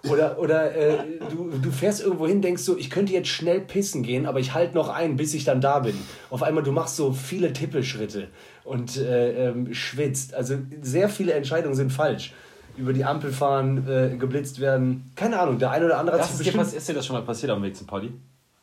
[0.10, 0.98] Oder, oder äh,
[1.32, 4.54] du, du fährst irgendwo hin, denkst so, ich könnte jetzt schnell pissen gehen, aber ich
[4.54, 5.96] halte noch ein, bis ich dann da bin.
[6.30, 8.28] Auf einmal, du machst so viele Tippelschritte
[8.66, 10.34] und äh, ähm, schwitzt.
[10.34, 12.34] Also sehr viele Entscheidungen sind falsch.
[12.76, 15.12] Über die Ampel fahren, äh, geblitzt werden.
[15.16, 17.22] Keine Ahnung, der eine oder andere Das sich ist, dir, ist dir das schon mal
[17.24, 18.12] passiert auf dem Weg zum Poddy?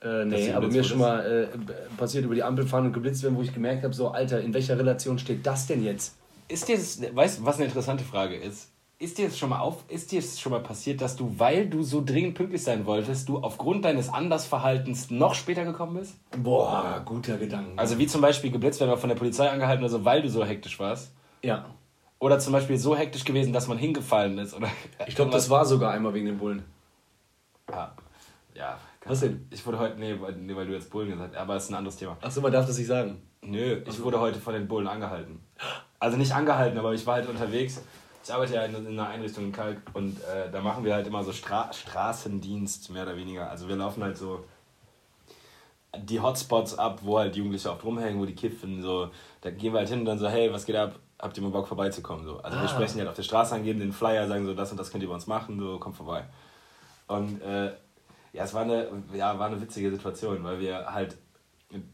[0.03, 3.23] äh, nee, aber mir ist schon mal äh, passiert über die Ampel fahren und geblitzt
[3.23, 6.17] werden, wo ich gemerkt habe, so, Alter, in welcher Relation steht das denn jetzt?
[6.49, 8.69] Ist dir das, weißt du, was eine interessante Frage ist?
[8.99, 11.69] Ist dir das schon mal auf, ist dir das schon mal passiert, dass du, weil
[11.69, 16.17] du so dringend pünktlich sein wolltest, du aufgrund deines Andersverhaltens noch später gekommen bist?
[16.37, 17.73] Boah, guter Gedanke.
[17.77, 20.29] Also wie zum Beispiel geblitzt werden wir von der Polizei angehalten oder so, weil du
[20.29, 21.13] so hektisch warst.
[21.43, 21.65] ja.
[22.21, 24.55] Oder zum Beispiel so hektisch gewesen, dass man hingefallen ist.
[24.55, 24.71] Oder
[25.07, 26.63] Ich glaube, das war sogar einmal wegen den Bullen.
[27.69, 27.97] Ja.
[28.55, 28.79] Ja.
[29.07, 29.47] Was denn?
[29.51, 31.71] Ich wurde heute, nee, weil, nee, weil du jetzt Bullen gesagt hast, aber es ist
[31.71, 32.19] ein anderes Thema.
[32.21, 33.23] Achso, man darf das nicht sagen.
[33.41, 35.41] Nö, ich wurde heute von den Bullen angehalten.
[35.99, 37.81] Also nicht angehalten, aber ich war halt unterwegs.
[38.23, 41.07] Ich arbeite ja in, in einer Einrichtung in Kalk und äh, da machen wir halt
[41.07, 43.51] immer so Stra Straßendienst, mehr oder weniger.
[43.51, 44.45] Also wir laufen halt so
[45.97, 49.11] die Hotspots ab, wo halt Jugendliche oft rumhängen, wo die kiffen, so.
[49.41, 50.99] Da gehen wir halt hin und dann so, hey, was geht ab?
[51.21, 52.25] Habt ihr mal Bock vorbeizukommen?
[52.25, 52.39] So.
[52.39, 52.63] Also Ah.
[52.63, 54.91] wir sprechen halt auf der Straße an, geben den Flyer, sagen so, das und das
[54.91, 56.25] könnt ihr bei uns machen, so, kommt vorbei.
[57.09, 57.73] Und äh,
[58.33, 61.17] ja, es war eine, ja, war eine witzige Situation, weil wir halt,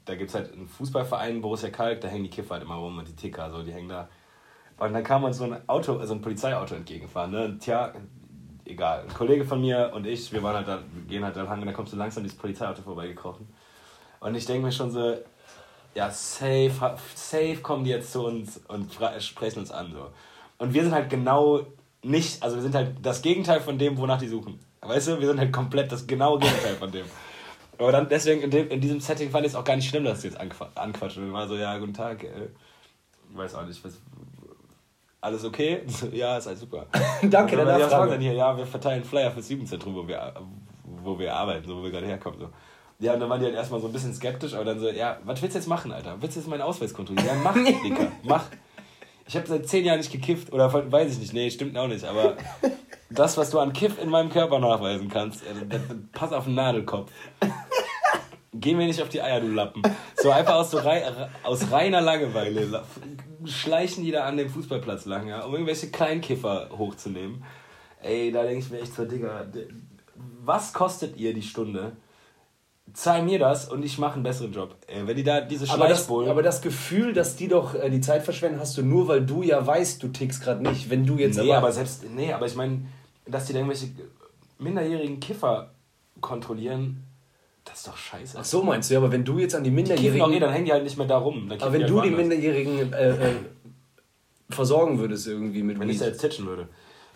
[0.04, 2.98] da gibt es halt einen Fußballverein, Borussia Kalk, da hängen die Kiffer halt immer rum
[2.98, 4.08] und die Ticker, so, die hängen da.
[4.78, 7.44] Und dann kam uns so ein Auto, so ein Polizeiauto entgegengefahren, ne?
[7.46, 7.92] Und tja,
[8.66, 9.04] egal.
[9.08, 11.60] Ein Kollege von mir und ich, wir waren halt da, wir gehen halt da lang
[11.60, 13.48] und dann kommst du langsam dieses Polizeiauto vorbeigekrochen.
[14.20, 15.16] Und ich denke mir schon so,
[15.96, 16.70] ja, safe,
[17.14, 19.92] safe kommen die jetzt zu uns und sprechen uns an.
[19.92, 20.08] So.
[20.58, 21.62] Und wir sind halt genau
[22.02, 24.60] nicht, also wir sind halt das Gegenteil von dem, wonach die suchen.
[24.82, 27.06] Weißt du, wir sind halt komplett das genaue Gegenteil von dem.
[27.78, 30.04] Aber dann deswegen in, dem, in diesem Setting fand ich es auch gar nicht schlimm,
[30.04, 31.24] dass sie jetzt anqua- anquatschen.
[31.24, 32.30] Und war so, ja, guten Tag, äh,
[33.34, 33.94] weiß auch nicht, was,
[35.20, 35.80] alles okay?
[36.12, 36.86] Ja, ist alles super.
[37.22, 38.12] Danke dann, Nachfrage.
[38.12, 38.34] denn hier?
[38.34, 40.34] Ja, wir verteilen Flyer fürs Jugendzentrum, wo wir,
[40.84, 42.38] wo wir arbeiten, so wo wir gerade herkommen.
[42.38, 42.50] So.
[42.98, 45.18] Ja, und dann waren die halt erstmal so ein bisschen skeptisch, aber dann so, ja,
[45.24, 46.16] was willst du jetzt machen, Alter?
[46.20, 47.26] Willst du jetzt meinen Ausweis kontrollieren?
[47.26, 47.54] Ja, mach,
[47.84, 48.44] Dicker, mach.
[49.28, 52.04] Ich habe seit zehn Jahren nicht gekifft oder weiß ich nicht, nee, stimmt auch nicht,
[52.04, 52.36] aber
[53.10, 55.78] das, was du an Kiff in meinem Körper nachweisen kannst, äh,
[56.12, 57.10] pass auf den Nadelkopf.
[58.54, 59.82] Geh mir nicht auf die Eier, du Lappen.
[60.14, 61.02] So einfach aus, so rei
[61.42, 62.84] aus reiner Langeweile la-
[63.44, 67.44] schleichen die da an dem Fußballplatz lang, ja, um irgendwelche Kleinkiffer hochzunehmen.
[68.00, 69.44] Ey, da denke ich mir echt so, Digga,
[70.42, 71.96] was kostet ihr die Stunde?
[72.92, 74.74] Zahl mir das und ich mache einen besseren Job.
[74.86, 76.30] Ey, wenn die da diese Aber das, Schleichbullen...
[76.30, 79.42] aber das Gefühl, dass die doch äh, die Zeit verschwenden, hast du nur, weil du
[79.42, 80.88] ja weißt, du tickst gerade nicht.
[80.88, 82.86] Wenn du jetzt Nee, aber selbst, nee, aber ich meine,
[83.26, 83.88] dass die da irgendwelche
[84.58, 85.72] minderjährigen Kiffer
[86.20, 87.02] kontrollieren,
[87.64, 88.38] das ist doch scheiße.
[88.40, 90.22] Ach so meinst du, ja, aber wenn du jetzt an die Die Minderjährigen.
[90.22, 91.50] auch eh, dann hängen die halt nicht mehr da rum.
[91.60, 92.16] Aber wenn halt du die woanders.
[92.18, 93.32] Minderjährigen äh, äh,
[94.48, 96.02] versorgen würdest irgendwie mit Wenn ich Weed.
[96.02, 96.68] da jetzt titschen würde.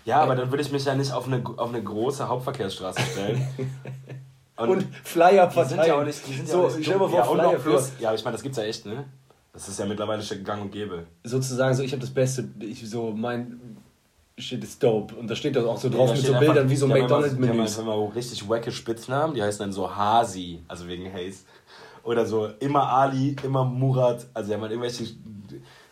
[0.05, 3.47] Ja, aber dann würde ich mich ja nicht auf eine, auf eine große Hauptverkehrsstraße stellen.
[4.69, 5.89] Und Flyer die sind verteilen.
[5.89, 7.59] ja auch nicht, die sind ja so, auch nicht stell mal vor, ja, und Flyer
[7.59, 9.05] plus, ja, aber ich meine, das gibt's ja echt, ne?
[9.53, 11.07] Das ist ja mittlerweile schon gang und gäbe.
[11.25, 13.77] sozusagen so, ich habe das Beste, ich so, mein
[14.39, 15.15] Shit ist dope.
[15.17, 16.95] Und da steht das auch so drauf da mit so einfach- Bildern wie so immer-
[16.95, 17.77] Die McDonalds-Menüs.
[17.79, 21.41] haben immer richtig wacke Spitznamen, die heißen dann so Hasi, also wegen Haze.
[22.05, 25.05] Oder so immer Ali, immer Murat, also die haben halt irgendwelche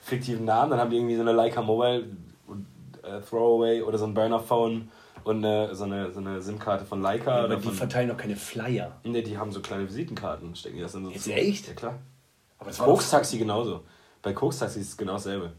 [0.00, 2.04] fiktiven Namen, dann haben die irgendwie so eine Leica Mobile
[2.46, 2.66] und,
[3.02, 4.88] äh, Throwaway oder so ein Burner Phone
[5.28, 7.32] und äh, so eine, so eine SIM-Karte von Leica.
[7.36, 8.96] aber oder die von, verteilen doch keine Flyer.
[9.04, 11.32] ne, die haben so kleine Visitenkarten, stecken die das dann so Jetzt zu.
[11.32, 11.68] echt?
[11.68, 11.98] Ja klar.
[12.58, 13.84] Aber das Koks-Taxi genauso.
[14.22, 15.52] Bei Koks-Taxi ist es genau dasselbe.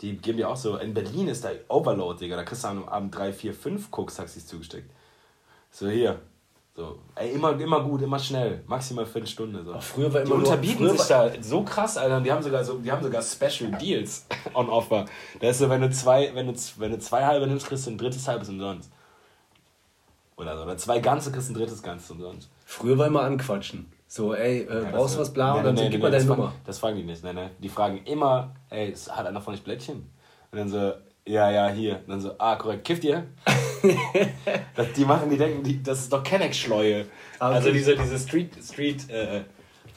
[0.00, 2.36] Die geben dir auch so, in Berlin ist da Overload, Digga.
[2.36, 4.90] Da kriegst du am Abend drei, vier, fünf Koks-Taxis zugesteckt.
[5.70, 6.20] So, hier.
[6.74, 8.62] So, ey, immer, immer gut, immer schnell.
[8.66, 9.64] Maximal Viertelstunde.
[9.64, 9.72] So.
[9.72, 12.18] Ach, früher war die immer nur- unterbieten früher sich da so krass, Alter.
[12.18, 15.06] Und die haben sogar so, die haben sogar Special Deals on offer.
[15.40, 17.92] Da ist so, wenn du zwei, wenn du, wenn du zwei halbe nimmst, kriegst du
[17.92, 18.90] ein drittes halbes umsonst.
[20.36, 20.62] Oder so.
[20.64, 22.50] Oder zwei ganze kriegst du ein drittes ganzes umsonst.
[22.64, 23.90] Früher war immer anquatschen.
[24.08, 26.02] So, ey, äh, Ja, brauchst du was, bla, Nee, und dann nee, so, gib nee,
[26.02, 26.48] mal deine das Nummer.
[26.50, 27.24] Fragen, das fragen die nicht.
[27.24, 27.50] Nein, nein.
[27.58, 30.08] Die fragen immer, ey, hat einer von euch Blättchen?
[30.52, 30.92] Und dann so,
[31.26, 31.96] ja, ja, hier.
[32.00, 33.26] Und dann so, ah, korrekt, kifft ihr?
[34.76, 37.06] das, die machen, die denken, die, das ist doch Kenneck-Schleue.
[37.38, 37.56] Ah, okay.
[37.56, 39.42] Also diese, diese Street, Street, äh,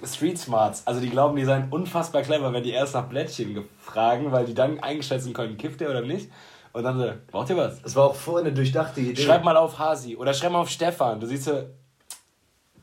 [0.06, 0.86] Street Smarts.
[0.88, 4.46] Also die glauben, die seien unfassbar clever, wenn die erst nach Blättchen ge- fragen, weil
[4.46, 6.30] die dann eingeschätzen können, kifft ihr oder nicht?
[6.74, 7.82] Und dann so, braucht ihr was?
[7.82, 9.22] Das war auch vorher eine durchdachte Idee.
[9.22, 11.20] Schreib mal auf Hasi oder schreib mal auf Stefan.
[11.20, 11.64] Du siehst so,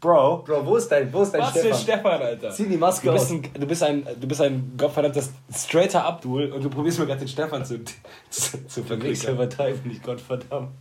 [0.00, 1.80] Bro, Bro, wo ist dein, wo ist dein was für Stefan?
[1.80, 2.50] Stefan, Alter?
[2.50, 3.30] Zieh die Maske Du bist, aus.
[3.32, 5.22] ein, du bist ein, du bist ein gottverdammter
[5.54, 7.82] straighter Abdul und du probierst mir gerade den Stefan zu,
[8.30, 10.74] zu, zu Verwechseln übertreiben nicht, Gottverdammt.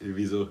[0.00, 0.48] Wieso?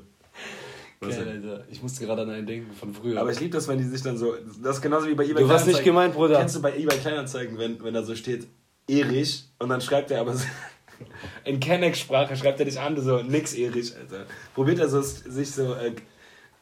[1.01, 1.27] Was denn?
[1.27, 1.63] Alter.
[1.69, 3.19] Ich musste gerade an einen denken von früher.
[3.19, 4.33] Aber ich liebe das, wenn die sich dann so.
[4.63, 6.37] Das ist genauso wie bei eBay Du warst nicht gemeint, Bruder.
[6.39, 8.47] Kennst du bei eBay Kleinanzeigen, wenn, wenn da so steht
[8.87, 10.45] Erich und dann schreibt er aber so.
[11.45, 14.25] In Kenneck-Sprache schreibt er dich an, du so, nix Erich, Alter.
[14.55, 15.93] Probiert er so, sich so äh,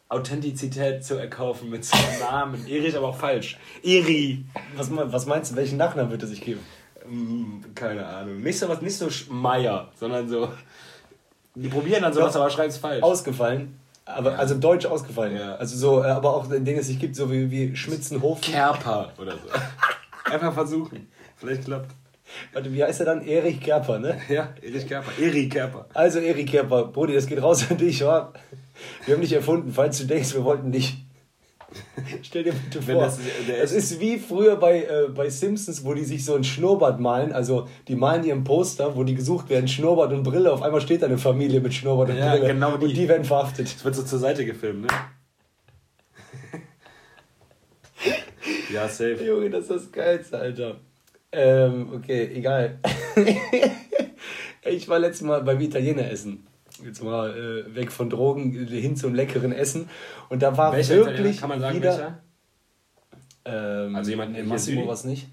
[0.09, 2.67] Authentizität zu erkaufen mit so einem Namen.
[2.67, 3.57] Erich, aber auch falsch.
[3.83, 4.45] Eri.
[4.75, 6.61] was, was meinst du, welchen Nachnamen wird er sich geben?
[7.03, 8.41] Hm, keine Ahnung.
[8.41, 10.49] Nicht so was, nicht so Meier, sondern so.
[11.55, 13.03] Die probieren dann sowas, aber schreiben es falsch.
[13.03, 13.79] Ausgefallen.
[14.05, 15.35] Aber, Also deutsch ausgefallen.
[15.35, 15.55] Ja.
[15.55, 18.53] Also so, äh, aber auch ein Ding, es sich gibt, so wie, wie Schmitzenhofen.
[18.53, 19.49] Kerper oder so.
[20.31, 21.07] Einfach versuchen.
[21.35, 21.91] Vielleicht klappt.
[22.53, 23.25] Warte, wie heißt er dann?
[23.25, 24.19] Erich Kerper, ne?
[24.29, 25.11] Ja, Erich Kerper.
[25.21, 25.87] Eri Kerper.
[25.93, 28.33] Also Erich Kerper, Brudi, das geht raus an dich, wa?
[29.05, 30.97] Wir haben dich erfunden, falls du denkst, wir wollten dich.
[32.23, 36.05] Stell dir bitte vor, das- das ist wie früher bei, äh, bei Simpsons, wo die
[36.05, 37.33] sich so ein Schnurrbart malen.
[37.33, 40.51] Also die malen ihren Poster, wo die gesucht werden, Schnurrbart und Brille.
[40.51, 42.47] Auf einmal steht da eine Familie mit Schnurrbart und Ja, Brille.
[42.53, 42.85] genau die.
[42.85, 43.67] Und die werden verhaftet.
[43.67, 44.87] Es wird so zur Seite gefilmt, ne?
[48.73, 49.23] Ja, safe.
[49.23, 50.77] Junge, das ist das Geilste, Alter.
[51.31, 52.79] Ähm, okay, egal.
[54.65, 56.47] ich war letztes Mal beim Italiener essen.
[56.83, 59.89] Jetzt mal äh, weg von Drogen hin zum leckeren Essen.
[60.29, 61.39] Und da war Welcher wirklich Italiener?
[61.39, 62.23] Kann man sagen, wieder?
[63.45, 65.27] Ähm, Also jemand in Massimo war es nicht.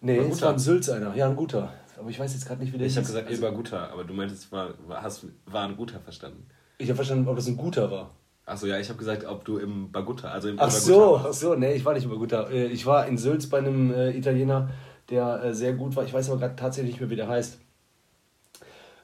[0.00, 1.14] Nee, War es war ein Sülz einer.
[1.14, 1.72] Ja, ein guter.
[1.98, 4.04] Aber ich weiß jetzt gerade nicht, wie der Ich habe gesagt Also, Ilba Guter, aber
[4.04, 6.46] du meintest, war, war, hast, war ein Guter verstanden.
[6.78, 8.14] Ich habe verstanden, ob das ein guter war.
[8.46, 11.56] Achso, ja, ich habe gesagt, ob du im Bagutta, also im Ach so, ach so,
[11.56, 12.48] nee, ich war nicht über guter.
[12.48, 14.70] Äh, Ich war in Sülz bei einem äh, Italiener,
[15.10, 16.04] der äh, sehr gut war.
[16.04, 17.58] Ich weiß aber gerade tatsächlich nicht mehr, wie der heißt.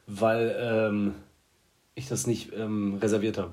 [0.07, 1.15] Weil ähm,
[1.97, 3.53] ich das nicht ähm, reserviert habe.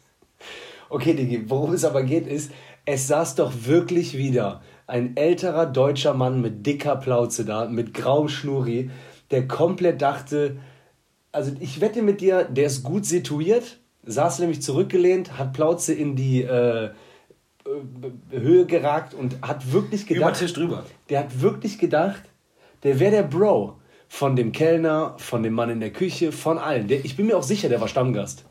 [0.88, 2.50] okay, Digi, worum es aber geht, ist,
[2.86, 8.28] es saß doch wirklich wieder ein älterer deutscher Mann mit dicker Plauze da, mit grauem
[8.28, 8.90] Schnurri,
[9.30, 10.56] der komplett dachte,
[11.32, 16.16] also ich wette mit dir, der ist gut situiert, saß nämlich zurückgelehnt, hat Plauze in
[16.16, 16.90] die äh, äh,
[18.30, 20.84] Höhe geragt und hat wirklich gedacht, Über Tisch drüber.
[21.10, 22.22] der hat wirklich gedacht,
[22.82, 26.86] der wäre der Bro von dem Kellner, von dem Mann in der Küche, von allen.
[26.88, 28.44] Der, ich bin mir auch sicher, der war Stammgast.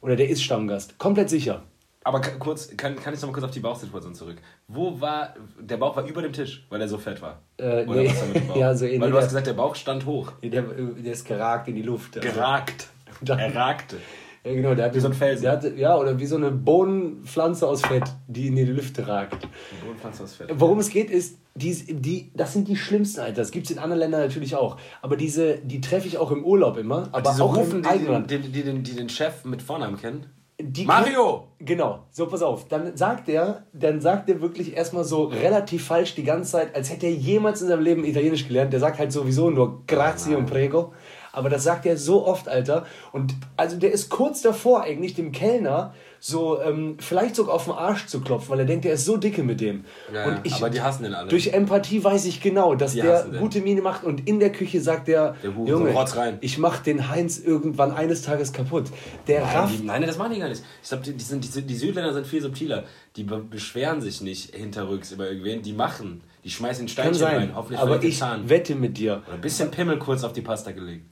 [0.00, 0.98] Oder der ist Stammgast.
[0.98, 1.62] Komplett sicher.
[2.04, 4.38] Aber kurz, kann, kann ich noch mal kurz auf die Bauchsituation zurück?
[4.66, 7.42] Wo war, der Bauch war über dem Tisch, weil er so fett war?
[7.58, 8.08] Äh, Oder nee.
[8.08, 8.56] was war mit dem Bauch?
[8.62, 9.00] Ja, so ähnlich.
[9.02, 10.32] Weil du hast gesagt, der Bauch stand hoch.
[10.42, 12.16] Der, der ist geragt in die Luft.
[12.16, 12.88] Also- Geragt.
[13.28, 13.98] Er ragte.
[14.44, 15.42] Ja, genau, der hat Wie so ein Felsen.
[15.42, 19.44] Der hatte, ja, oder wie so eine Bohnenpflanze aus Fett, die in die Lüfte ragt.
[19.44, 20.50] Die Bodenpflanze aus Fett.
[20.54, 23.36] Worum es geht, ist, die, die, das sind die schlimmsten, Alter.
[23.42, 24.78] Das gibt es in anderen Ländern natürlich auch.
[25.00, 27.08] Aber diese, die treffe ich auch im Urlaub immer.
[27.12, 28.30] Aber Diese auch Rufen, im die, Eigenland.
[28.30, 30.26] die, die, die, den, die den Chef mit Vornamen kennen?
[30.60, 31.48] Die Mario!
[31.58, 32.68] Genau, so pass auf.
[32.68, 36.90] Dann sagt er, dann sagt er wirklich erstmal so relativ falsch die ganze Zeit, als
[36.90, 38.72] hätte er jemals in seinem Leben Italienisch gelernt.
[38.72, 40.92] Der sagt halt sowieso nur grazie und prego.
[41.32, 42.84] Aber das sagt er so oft, Alter.
[43.12, 47.72] Und also der ist kurz davor eigentlich dem Kellner so ähm, vielleicht sogar auf den
[47.72, 49.84] Arsch zu klopfen, weil er denkt, er ist so dicke mit dem.
[50.14, 51.28] Ja, und ich, aber die hassen den alle.
[51.28, 53.40] Durch Empathie weiß ich genau, dass Die der hassen den.
[53.40, 56.38] gute Miene macht und in der Küche sagt der, Der Junge, rein.
[56.40, 58.84] ich mach den Heinz irgendwann eines Tages kaputt.
[59.26, 60.62] Der Nein, rafft die, nein, das machen die gar nicht.
[60.82, 62.84] Ich glaube, die, die, sind- die, die Südländer sind viel subtiler.
[63.16, 65.62] Die be beschweren sich nicht hinterrücks über irgendwen.
[65.62, 66.20] Die machen.
[66.44, 67.50] Die schmeißen Steinchen rein.
[67.56, 68.48] Hoffentlich aber ich Zahn.
[68.48, 69.22] wette mit dir.
[69.26, 71.06] Oder ein bisschen Pimmel kurz auf die Pasta gelegt.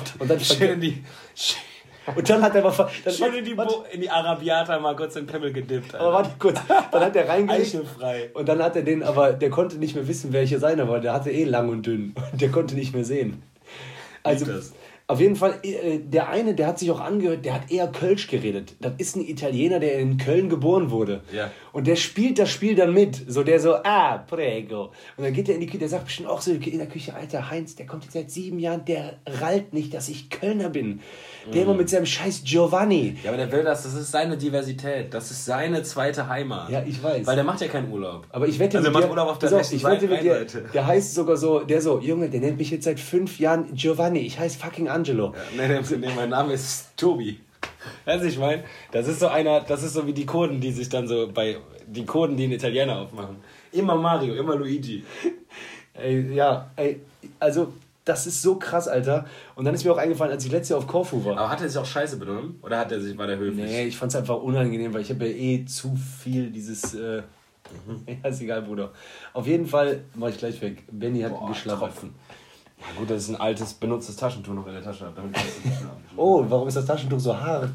[0.00, 1.04] Die- Und dann schön in die,
[2.16, 2.72] Und dann hat er mal...
[3.04, 5.94] Dann, schön in die, Bo in die Arabiata mal kurz den Pimmel gedippt.
[5.94, 6.60] aber warte kurz.
[6.90, 7.66] Dann hat er reingelegt.
[7.66, 8.30] Eichelfrei.
[8.34, 11.00] Und dann hat er den, aber der konnte nicht mehr wissen, welche seine war.
[11.00, 12.14] Der hatte eh lang und dünn.
[12.32, 13.42] Und der konnte nicht mehr sehen.
[14.24, 14.46] Also,
[15.08, 18.28] auf jeden Fall, äh, der eine, der hat sich auch angehört, der hat eher Kölsch
[18.28, 18.74] geredet.
[18.80, 21.20] Das ist ein Italiener, der in Köln geboren wurde.
[21.32, 21.50] Ja.
[21.72, 23.24] Und der spielt das Spiel dann mit.
[23.28, 24.92] So, der so, ah, prego.
[25.16, 27.14] Und dann geht er in die Küche, der sagt bestimmt auch so in der Küche,
[27.14, 31.00] Alter, Heinz, der kommt jetzt seit sieben Jahren, der rallt nicht, dass ich Kölner bin.
[31.52, 33.16] Der immer mit seinem scheiß Giovanni.
[33.22, 33.82] Ja, aber der will das.
[33.82, 35.12] Das ist seine Diversität.
[35.12, 36.70] Das ist seine zweite Heimat.
[36.70, 37.26] Ja, ich weiß.
[37.26, 38.26] Weil der macht ja keinen Urlaub.
[38.30, 40.46] Aber ich wette Also er dir, macht Urlaub auf der rechten ich wette mit dir,
[40.72, 44.20] der heißt sogar so, der so, Junge, der nennt mich jetzt seit fünf Jahren Giovanni,
[44.20, 45.34] ich heiße fucking Angelo.
[45.56, 47.40] Nee, nee, nee, mein Name ist Tobi.
[48.04, 50.72] Weißt du, ich meine, das ist so einer, das ist so wie die Coden, die
[50.72, 53.36] sich dann so bei, die Coden, die ein Italiener aufmachen.
[53.72, 55.04] Immer Mario, immer Luigi.
[55.94, 57.00] Ey, ja, ey,
[57.38, 59.26] also das ist so krass, Alter.
[59.54, 61.36] Und dann ist mir auch eingefallen, als ich letztes Jahr auf Korfu war.
[61.36, 62.58] Aber hat er sich auch scheiße benommen?
[62.62, 63.64] Oder hat er sich, war der höflich?
[63.64, 66.94] Nee, ich fand's einfach unangenehm, weil ich habe ja eh zu viel dieses.
[66.94, 67.22] Äh,
[68.22, 68.92] ja, ist egal, Bruder.
[69.32, 70.82] Auf jeden Fall mach ich gleich weg.
[70.90, 72.14] Benny hat Boah, geschlafen.
[72.82, 75.10] Ja, gut, das ist ein altes, benutztes Taschentuch noch in der Tasche.
[75.14, 75.36] Damit.
[76.16, 77.72] Oh, warum ist das Taschentuch so hart?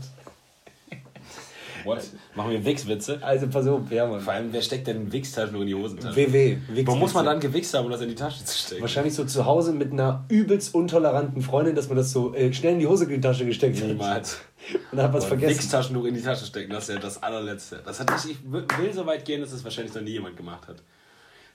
[1.88, 2.02] What?
[2.36, 3.20] Machen wir Wichswitze?
[3.22, 4.20] Also pass auf, ja, Mann.
[4.20, 6.16] Vor allem, wer steckt denn ein Wichstaschentuch in die Hosentasche?
[6.16, 6.58] WW.
[6.86, 8.82] Wo muss man dann gewichst haben, um das in die Tasche zu stecken?
[8.82, 12.74] Wahrscheinlich so zu Hause mit einer übelst untoleranten Freundin, dass man das so äh, schnell
[12.74, 13.88] in die Hosentasche gesteckt hat.
[13.88, 14.38] Niemals.
[14.92, 15.60] Und dann hat es Aber vergessen.
[15.60, 17.82] Wichstaschentuch in die Tasche stecken, das ist ja das allerletzte.
[17.86, 20.84] Das hat ich will so weit gehen, dass es wahrscheinlich noch nie jemand gemacht hat.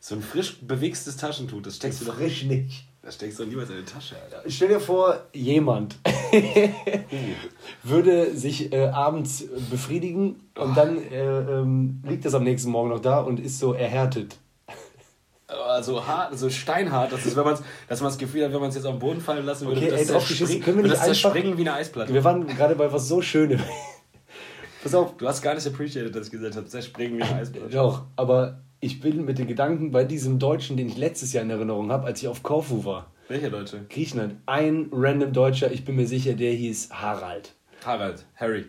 [0.01, 2.85] So ein frisch bewichstes Taschentuch, das steckst du doch Frisch nicht.
[3.03, 4.49] Das steckst du niemals in die Tasche, Alter.
[4.49, 5.97] Stell dir vor, jemand
[7.83, 13.01] würde sich äh, abends befriedigen und dann äh, ähm, liegt das am nächsten Morgen noch
[13.01, 14.37] da und ist so erhärtet.
[15.49, 18.71] Also hart, so steinhart, das ist, wenn man's, dass man das Gefühl hat, wenn man
[18.71, 20.83] es jetzt auf den Boden fallen lassen würde, Okay, würde ey, das, zerspringen, können wir
[20.85, 22.15] nicht das einfach- wie eine Eisplatte.
[22.15, 23.61] Wir waren gerade bei was so Schönem.
[24.83, 27.69] Pass auf, Du hast gar nicht appreciated, dass ich gesagt habe, zerspringen wie eine Eisplatte.
[27.69, 31.51] doch, aber ich bin mit den Gedanken bei diesem Deutschen, den ich letztes Jahr in
[31.51, 33.12] Erinnerung habe, als ich auf Korfu war.
[33.29, 33.87] Welcher Deutsche?
[33.88, 34.35] Griechenland.
[34.47, 37.55] Ein random Deutscher, ich bin mir sicher, der hieß Harald.
[37.87, 38.66] Harald, Harry.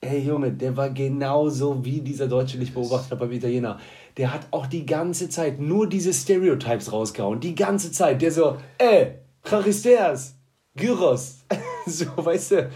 [0.00, 3.78] Ey Junge, der war genauso wie dieser Deutsche, den ich beobachtet habe beim Italiener.
[4.16, 7.38] Der hat auch die ganze Zeit nur diese Stereotypes rausgehauen.
[7.38, 8.22] Die ganze Zeit.
[8.22, 10.34] Der so, ey, Charisteas,
[10.74, 11.44] Gyros.
[11.86, 12.70] so, weißt du.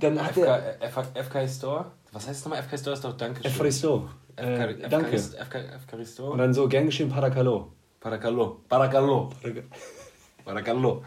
[0.00, 0.82] Dann hat FK, er.
[0.82, 1.92] äh, FK, FK Store?
[2.10, 2.62] Was heißt nochmal?
[2.64, 3.48] FK Store ist doch Dankeschön.
[3.48, 4.08] Efristo.
[4.36, 5.20] Äh, danke.
[6.22, 7.72] Und dann so gern geschehen Paracalo.
[8.00, 8.60] Paracalo.
[8.68, 9.30] Paracalo.
[10.44, 11.02] Paracalo.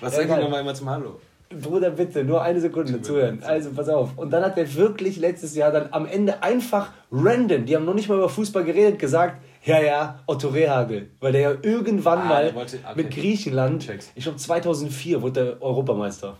[0.00, 1.20] Was sag ich nochmal immer zum Hallo?
[1.60, 3.42] Bruder, bitte, nur eine Sekunde zuhören.
[3.42, 4.16] Also, pass auf.
[4.16, 7.94] Und dann hat er wirklich letztes Jahr dann am Ende einfach random, die haben noch
[7.94, 11.10] nicht mal über Fußball geredet, gesagt, ja, ja, Otto Rehagel.
[11.20, 12.92] Weil der ja irgendwann ah, mal wollte, okay.
[12.96, 16.36] mit Griechenland, ich glaube 2004, wurde der Europameister.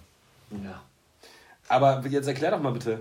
[0.51, 0.83] Ja.
[1.69, 2.99] Aber jetzt erklär doch mal bitte.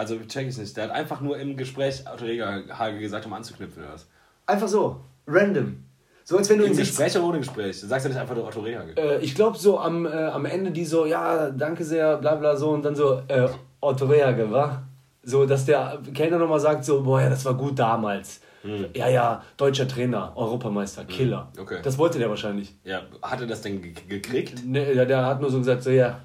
[0.00, 0.74] Also check ich nicht.
[0.78, 4.08] Der hat einfach nur im Gespräch Otto Rehagel gesagt, um anzuknüpfen oder was?
[4.46, 5.02] Einfach so.
[5.26, 5.84] Random.
[6.24, 7.78] So als wenn du Im Gespräch oder ohne Gespräch?
[7.82, 8.94] Du sagst ja nicht einfach nur Otto Rehagel.
[8.96, 12.56] Äh, ich glaube so am, äh, am Ende die so, ja, danke sehr, bla bla
[12.56, 13.48] so und dann so, äh,
[13.80, 14.84] Otto Rehagel, wa?
[15.22, 18.40] So, dass der Kellner nochmal sagt so, boah, ja, das war gut damals.
[18.62, 18.86] Hm.
[18.94, 21.08] Ja, ja, deutscher Trainer, Europameister, hm.
[21.08, 21.48] Killer.
[21.56, 21.62] Hm.
[21.62, 21.78] Okay.
[21.82, 22.74] Das wollte der wahrscheinlich.
[22.84, 24.64] Ja, hat er das denn gekriegt?
[24.64, 26.20] Ne, der, der hat nur so gesagt, so, ja.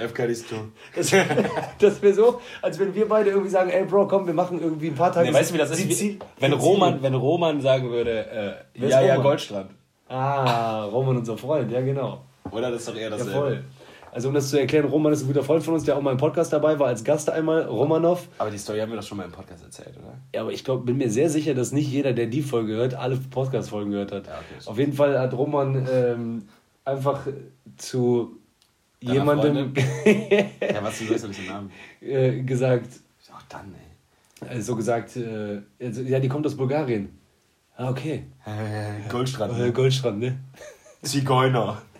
[0.00, 0.72] Afghanistan.
[0.94, 1.12] Das,
[1.78, 4.88] das wäre so, als wenn wir beide irgendwie sagen, ey Bro, komm, wir machen irgendwie
[4.88, 5.28] ein paar Tage.
[5.28, 6.00] Nee, weißt du, wie das ist?
[6.00, 9.70] Wie, wenn, Roman, wenn Roman sagen würde, äh, ja, ja, Goldstrand.
[10.08, 12.24] Ah, Roman, unser Freund, ja genau.
[12.50, 13.26] Oder das ist doch eher das.
[13.26, 13.64] Ja, voll.
[14.12, 16.12] Also um das zu erklären, Roman ist ein guter Freund von uns, der auch mal
[16.12, 18.28] im Podcast dabei war, als Gast einmal, Romanov.
[18.38, 20.14] Aber die Story haben wir doch schon mal im Podcast erzählt, oder?
[20.34, 22.94] Ja, aber ich glaub, bin mir sehr sicher, dass nicht jeder, der die Folge hört,
[22.94, 24.26] alle Podcast-Folgen gehört hat.
[24.26, 26.48] Ja, okay, Auf jeden Fall hat Roman ähm,
[26.84, 27.26] einfach
[27.76, 28.37] zu
[29.00, 31.70] Deiner jemandem ja, was du Namen.
[32.00, 32.88] Äh, gesagt.
[33.32, 34.48] Ach dann, ey.
[34.48, 37.18] Also gesagt, äh, also, ja, die kommt aus Bulgarien.
[37.76, 38.24] Ah, okay.
[38.44, 39.56] Äh, Goldstrand.
[39.56, 39.72] Ne?
[39.72, 40.38] Goldstrand, ne?
[41.02, 41.82] Zigeuner.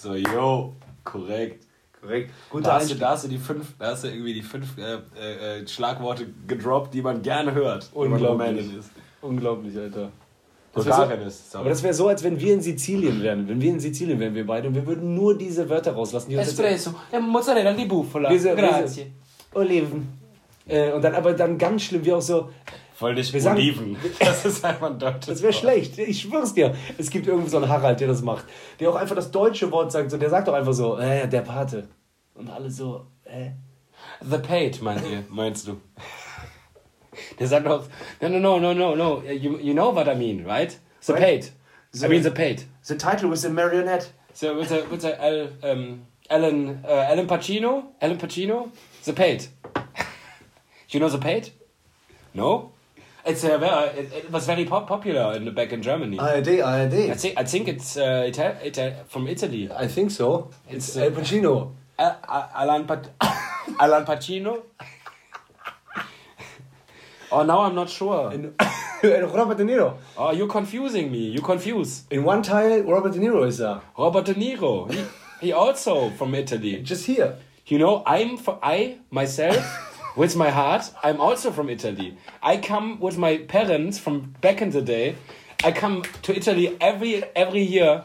[0.00, 1.66] So, yo, korrekt.
[2.00, 2.32] Korrekt.
[2.50, 4.78] Gut, da, hast du, da hast du die fünf, da hast du irgendwie die fünf
[4.78, 7.90] äh, äh, Schlagworte gedroppt, die man gerne hört.
[7.92, 8.70] Unglaublich.
[9.20, 10.12] Unglaublich, Alter.
[10.72, 11.56] Bulgarien so, ist.
[11.56, 13.48] Aber das wäre so, als wenn wir in Sizilien wären.
[13.48, 16.30] Wenn wir in Sizilien wären, wir beide, und wir würden nur diese Wörter rauslassen.
[16.30, 19.04] Die Espresso, Mozzarella di Bufala, diese, grazie.
[19.04, 20.08] Diese Oliven.
[20.66, 22.50] Äh, und dann aber dann ganz schlimm, wie auch so...
[22.94, 23.94] Voll nicht wir Oliven.
[23.94, 25.98] Sagen, das ist einfach ein deutsches Das wäre schlecht.
[25.98, 26.74] Ich schwör's dir.
[26.98, 28.44] Es gibt irgendwie so einen Harald, der das macht.
[28.80, 30.10] Der auch einfach das deutsche Wort sagt.
[30.10, 31.88] So, der sagt doch einfach so, äh, der Pate.
[32.34, 33.50] Und alle so, äh.
[34.20, 35.76] The Paid, meint ihr, meinst du?
[37.38, 37.84] Der sagt no,
[38.20, 40.76] no, no, no, no, no, you, you know what I mean, right?
[41.06, 41.22] The right?
[41.22, 41.50] paid.
[41.92, 42.64] The, I mean the paid.
[42.86, 44.12] The title was the marionette.
[44.34, 48.70] So with the, with the Al, um, Alan, uh, Alan Pacino, Alan Pacino,
[49.04, 49.46] the paid.
[50.90, 51.50] you know the paid?
[52.34, 52.72] No?
[53.24, 56.18] It's uh, well, it, it, was very pop popular in the back in Germany.
[56.18, 56.94] ARD, ARD.
[56.94, 59.70] I think I think it's uh, Ita Ita from Italy.
[59.70, 60.50] I think so.
[60.68, 61.72] It's, it's uh, Al Pacino.
[61.98, 63.10] Alan, Pat
[63.80, 64.62] Alan Pacino.
[67.30, 68.32] Oh, now I'm not sure.
[68.32, 68.54] In,
[69.02, 69.96] Robert De Niro.
[70.16, 71.28] Oh, you're confusing me.
[71.28, 72.04] You confuse.
[72.10, 73.80] In one tile, Robert De Niro is there.
[73.98, 74.90] Robert De Niro.
[74.90, 75.04] He,
[75.40, 76.80] he also from Italy.
[76.82, 77.36] Just here.
[77.66, 80.90] You know, I'm for, I myself with my heart.
[81.04, 82.16] I'm also from Italy.
[82.42, 85.16] I come with my parents from back in the day.
[85.62, 88.04] I come to Italy every every year.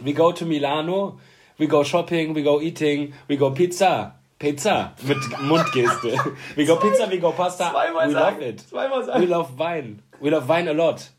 [0.00, 1.18] We go to Milano.
[1.58, 2.32] We go shopping.
[2.32, 3.12] We go eating.
[3.28, 4.14] We go pizza.
[4.40, 6.16] Pizza mit Mundgeste.
[6.56, 7.64] We go pizza, we go pasta.
[7.64, 8.14] Zweimal we sagen.
[8.14, 8.64] love it.
[8.70, 9.20] Zweimal sagen.
[9.20, 10.02] We love wine.
[10.18, 11.10] We love wine a lot.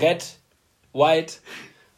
[0.00, 0.24] Red,
[0.92, 1.40] white.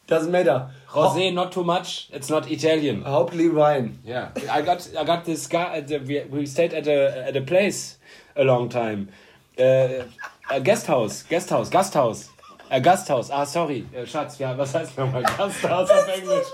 [0.06, 0.70] Doesn't matter.
[0.88, 2.08] Rosé, not too much.
[2.10, 3.02] It's not Italian.
[3.02, 3.98] Hopefully wine.
[4.02, 5.76] Yeah, I got I got this guy.
[5.76, 5.98] At the,
[6.30, 7.98] we, stayed at a at a place
[8.34, 9.10] a long time.
[9.58, 10.04] Uh,
[10.48, 12.28] a guest house, guest house, Gasthaus.
[12.70, 13.28] A Gasthaus.
[13.30, 14.38] Ah, sorry, uh, Schatz.
[14.38, 16.46] Ja, was heißt nochmal Gasthaus auf Englisch?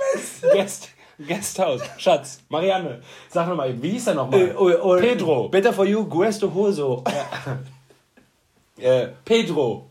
[0.54, 0.91] Guest.
[1.26, 1.82] Guesthouse.
[1.98, 4.40] Schatz, Marianne, sag nochmal, wie hieß er nochmal?
[4.40, 5.48] Äh, Pedro.
[5.48, 7.04] Better for you, Guesto Hoso.
[7.06, 7.58] Ja.
[9.04, 9.88] äh, Pedro.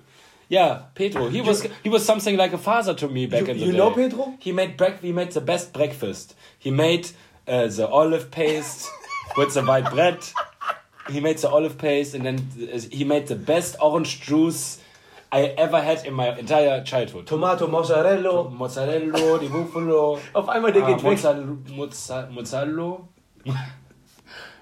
[0.52, 1.30] Yeah, Pedro.
[1.30, 3.72] He was he was something like a father to me back you, in the you
[3.72, 3.72] day.
[3.72, 4.34] You know Pedro?
[4.39, 6.36] He made break he made the best breakfast.
[6.60, 7.10] He made
[7.48, 8.89] uh, the olive paste
[9.38, 10.17] with the white bread.
[11.10, 12.38] He made the olive paste and then
[12.91, 14.80] he made the best orange juice
[15.34, 17.26] I ever had in my entire childhood.
[17.26, 18.50] Tomato, Mozzarella.
[18.50, 20.20] Mozzarella, die Buffalo.
[20.34, 22.32] Auf einmal, der geht Mozzarella, weg.
[22.32, 22.98] Mozzarella.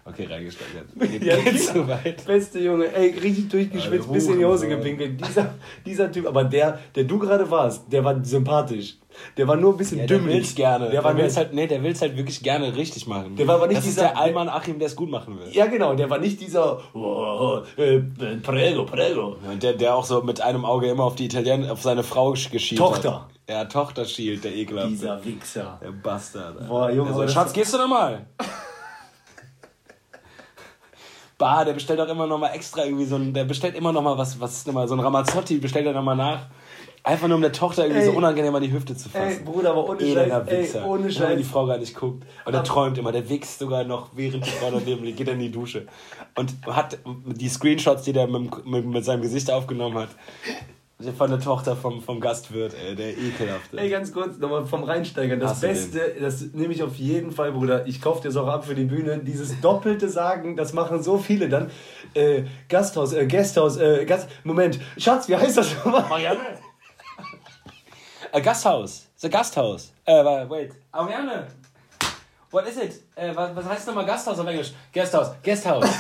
[0.09, 0.85] Okay, reingesteigert.
[1.21, 2.25] Ja, zu weit.
[2.25, 5.19] Beste Junge, ey, richtig durchgeschwitzt, also, bis in die Hose gepinkelt.
[5.25, 5.53] Dieser,
[5.85, 8.97] dieser Typ, aber der, der du gerade warst, der war sympathisch.
[9.37, 10.27] Der war nur ein bisschen ja, dümmlich.
[10.27, 10.85] Der will's gerne.
[10.85, 13.35] Der, der war will's halt, nee, der will's halt wirklich gerne richtig machen.
[13.35, 14.05] Der war aber nicht das dieser.
[14.05, 15.49] Ist der Alman Achim, der es gut machen will.
[15.51, 15.93] Ja, genau.
[15.95, 16.79] Der war nicht dieser.
[16.93, 17.99] Oh, äh,
[18.41, 19.37] prego, prego.
[19.45, 22.31] Ja, der, der auch so mit einem Auge immer auf die Italiener, auf seine Frau
[22.31, 23.21] geschielt Tochter.
[23.21, 23.29] Hat.
[23.49, 24.91] Ja, Tochter schielt, der Ekelhafte.
[24.91, 25.79] Dieser Wichser.
[25.81, 26.67] Der Bastard.
[26.67, 27.09] Boah, Junge.
[27.09, 28.27] Also, Schatz, gehst du nochmal?
[31.39, 34.01] Bah, der bestellt auch immer noch mal extra irgendwie so ein, der bestellt immer noch
[34.01, 36.47] mal was, was ist nochmal, so ein Ramazzotti bestellt er noch mal nach.
[37.01, 39.39] Einfach nur um der Tochter irgendwie ey, so unangenehm an die Hüfte zu fassen.
[39.39, 40.47] Ey, Bruder, aber ohne Scheiß.
[40.47, 41.37] Ey, ohne Scheiß.
[41.37, 42.25] die Frau gar nicht guckt.
[42.43, 45.39] Und er träumt immer, der wächst sogar noch, während die Frau daneben liegt, geht in
[45.39, 45.87] die Dusche.
[46.35, 50.09] Und hat die Screenshots, die der mit, mit, mit seinem Gesicht aufgenommen hat,
[51.17, 53.77] von der Tochter vom, vom Gastwirt, ey, der ekelhafte.
[53.77, 55.39] Ey, ganz kurz nochmal vom Reinsteigern.
[55.39, 57.87] Das Hast Beste, das nehme ich auf jeden Fall, Bruder.
[57.87, 59.19] Ich kaufe dir das auch ab für die Bühne.
[59.19, 61.71] Dieses doppelte Sagen, das machen so viele dann.
[62.13, 64.27] Äh, Gasthaus, äh, Gasthaus, äh, Gast.
[64.43, 66.03] Moment, Schatz, wie heißt das nochmal?
[66.09, 66.39] Marianne.
[68.33, 69.07] A Gasthaus.
[69.23, 69.93] A Gasthaus.
[70.03, 70.11] Äh,
[70.49, 70.73] wait.
[70.91, 71.47] Marianne.
[72.51, 73.03] What is it?
[73.15, 74.73] Äh, was, was heißt nochmal Gasthaus auf Englisch?
[74.93, 75.31] Guesthouse.
[75.41, 75.87] Guesthouse.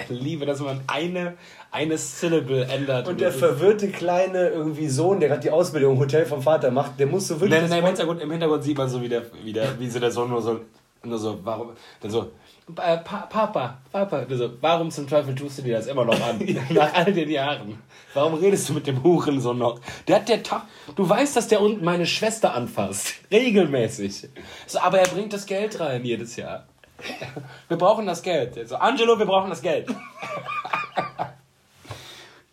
[0.00, 1.36] Ich liebe, dass man eine
[1.76, 3.06] eine Syllable ändert.
[3.06, 6.98] Und der verwirrte kleine irgendwie Sohn, der gerade die Ausbildung im Hotel vom Vater macht,
[6.98, 7.60] der muss so wirklich.
[7.60, 10.00] Nein, nein, im Hintergrund, im Hintergrund sieht man so, wie, der, wie, der, wie so
[10.00, 10.60] der Sohn nur so,
[11.04, 12.30] nur so, warum, dann so,
[12.82, 16.40] äh, pa Papa, Papa, so, warum zum Teufel tust du dir das immer noch an?
[16.70, 17.78] Nach all den Jahren.
[18.14, 19.78] Warum redest du mit dem Hurensohn noch?
[20.08, 20.62] Der hat der Tag,
[20.96, 23.16] du weißt, dass der unten meine Schwester anfasst.
[23.30, 24.30] Regelmäßig.
[24.66, 26.66] So, aber er bringt das Geld rein jedes Jahr.
[27.68, 28.66] Wir brauchen das Geld.
[28.66, 29.86] So, Angelo, wir brauchen das Geld.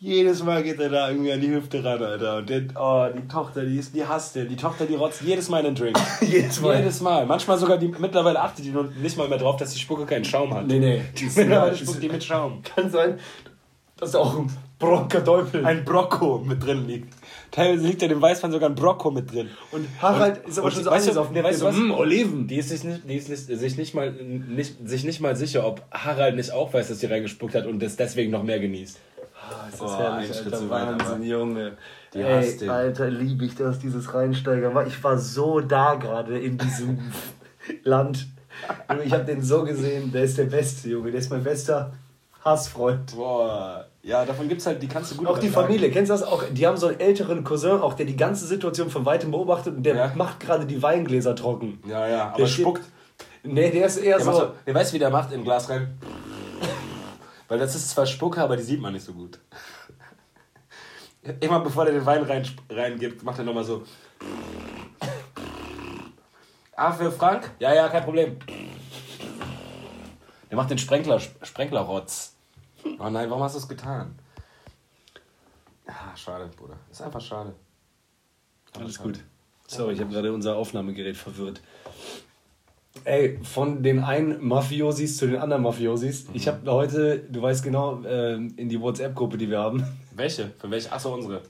[0.06, 2.40] Jedes Mal geht er da irgendwie an die Hüfte ran, Alter.
[2.40, 4.50] Und der, oh, die Tochter, die, ist, die hasst den.
[4.50, 5.98] Die Tochter, die rotzt jedes Mal in den Drink.
[6.22, 6.76] jedes Mal.
[6.80, 7.26] Jedes Mal.
[7.26, 10.54] Manchmal sogar, die, mittlerweile achtet die nicht mal mehr drauf, dass die Spucke keinen Schaum
[10.54, 10.68] hat.
[10.68, 11.02] Nee, nee.
[11.18, 12.62] Die mittlerweile spuckt die mit Schaum.
[12.64, 13.18] Kann sein,
[13.96, 15.66] dass da auch ein Brockerteufel.
[15.66, 17.14] Ein Brocco mit drin liegt.
[17.52, 19.52] Teilweise liegt ja dem Weißwein sogar ein Brocco mit drin.
[19.72, 21.78] Und Harald und, ist aber schon so weißt du, auf nee, weißt du was?
[21.78, 22.48] Mm, Oliven.
[22.50, 25.82] Die ist, sich nicht, die ist sich, nicht mal, nicht, sich nicht mal sicher, ob
[25.92, 29.00] Harald nicht auch weiß, dass sie reingespuckt hat und das deswegen noch mehr genießt.
[29.50, 30.70] Ah, ist das oh, herrlich, Alter.
[30.70, 31.78] Wahnsinn, Junge.
[32.14, 34.86] Die Ey, Alter, liebe ich das, dieses Reinsteiger.
[34.86, 37.00] Ich war so da gerade in diesem
[37.84, 38.28] Land.
[39.04, 41.12] Ich habe den so gesehen, der ist der Beste, Junge.
[41.12, 41.94] Der ist mein bester
[42.44, 43.16] Hassfreund.
[43.16, 43.86] Boah.
[44.04, 46.24] Ja, davon gibt es halt, die kannst du gut Auch die Familie, kennst du das
[46.24, 46.44] auch?
[46.52, 49.84] Die haben so einen älteren Cousin, auch der die ganze Situation von weitem beobachtet und
[49.84, 50.12] der ja.
[50.16, 51.80] macht gerade die Weingläser trocken.
[51.88, 52.84] Ja, ja, aber der spuckt.
[53.44, 54.34] Nee, der ist eher der so.
[54.34, 54.52] so.
[54.68, 55.98] Der weiß, wie der macht, in Glas rein.
[57.48, 59.40] Weil das ist zwar Spucke, aber die sieht man nicht so gut.
[61.40, 63.84] Immer bevor er den Wein rein, reingibt, macht er nochmal so.
[66.76, 67.52] Ah, für Frank?
[67.60, 68.38] Ja, ja, kein Problem.
[70.50, 72.36] Er macht den Sprenkler, Sprenklerrotz.
[73.00, 74.20] Oh nein, warum hast du es getan?
[75.88, 76.78] Ah, schade, Bruder.
[76.92, 77.56] Ist einfach schade.
[78.78, 79.20] Alles gut.
[79.68, 81.62] Sorry, ich habe gerade unser Aufnahmegerät verwirrt.
[83.06, 86.28] Ey, von den einen Mafiosis zu den anderen Mafiosis.
[86.28, 86.36] Mhm.
[86.36, 89.84] Ich habe heute, du weißt genau, äh, in die WhatsApp-Gruppe, die wir haben.
[90.16, 90.52] Welche?
[90.60, 90.92] Für welche?
[90.92, 91.42] Achso, unsere.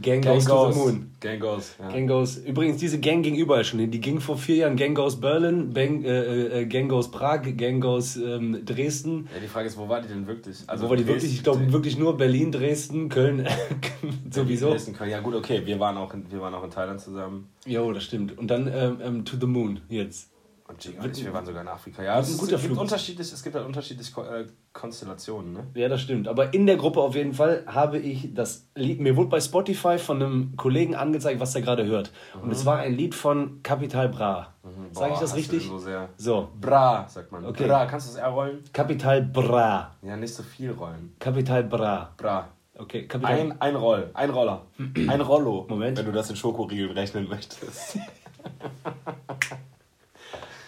[0.00, 1.10] Gang, Gang Goes to the Moon.
[1.20, 1.74] Gang Goes.
[1.78, 1.90] Ja.
[1.90, 2.36] Gang Goes.
[2.38, 3.90] Übrigens, diese Gang ging überall schon hin.
[3.90, 7.80] Die ging vor vier Jahren Gang Goes Berlin, Bang, äh, äh, Gang Goes Prag, Gang
[7.80, 9.28] Goes ähm, Dresden.
[9.34, 10.58] Ja, die Frage ist, wo war die denn wirklich?
[10.66, 11.32] Also wo war die wirklich?
[11.32, 13.46] Ich glaube wirklich nur Berlin, Dresden, Köln.
[14.30, 14.70] sowieso.
[14.70, 15.10] Dresden, Köln.
[15.10, 15.62] Ja gut, okay.
[15.64, 17.48] Wir waren auch in, wir waren auch in Thailand zusammen.
[17.66, 18.38] Jo, das stimmt.
[18.38, 20.31] Und dann ähm, ähm To the Moon jetzt.
[20.72, 22.02] Und wir waren sogar in Afrika.
[22.02, 25.52] Ja, es, ein guter es, gibt unterschiedlich, es gibt halt unterschiedliche äh, Konstellationen.
[25.52, 25.66] Ne?
[25.74, 26.28] Ja, das stimmt.
[26.28, 29.98] Aber in der Gruppe auf jeden Fall habe ich das Lied, mir wurde bei Spotify
[29.98, 32.12] von einem Kollegen angezeigt, was er gerade hört.
[32.34, 32.42] Mhm.
[32.42, 34.54] Und es war ein Lied von Capital Bra.
[34.62, 34.94] Mhm.
[34.94, 35.66] Sage ich das richtig?
[35.66, 36.48] So, sehr so.
[36.60, 37.44] Bra, sagt man.
[37.44, 37.66] Okay.
[37.66, 38.64] Bra, kannst du das R rollen?
[38.72, 39.94] Capital Bra.
[40.02, 41.14] Ja, nicht so viel rollen.
[41.18, 42.12] Capital Bra.
[42.16, 42.48] Bra.
[42.74, 43.38] Okay, Kapital.
[43.38, 44.66] Ein, ein Roll, ein Roller.
[45.08, 45.66] ein Rollo.
[45.68, 45.98] Moment.
[45.98, 47.98] Wenn du das in Schokoriegeln rechnen möchtest.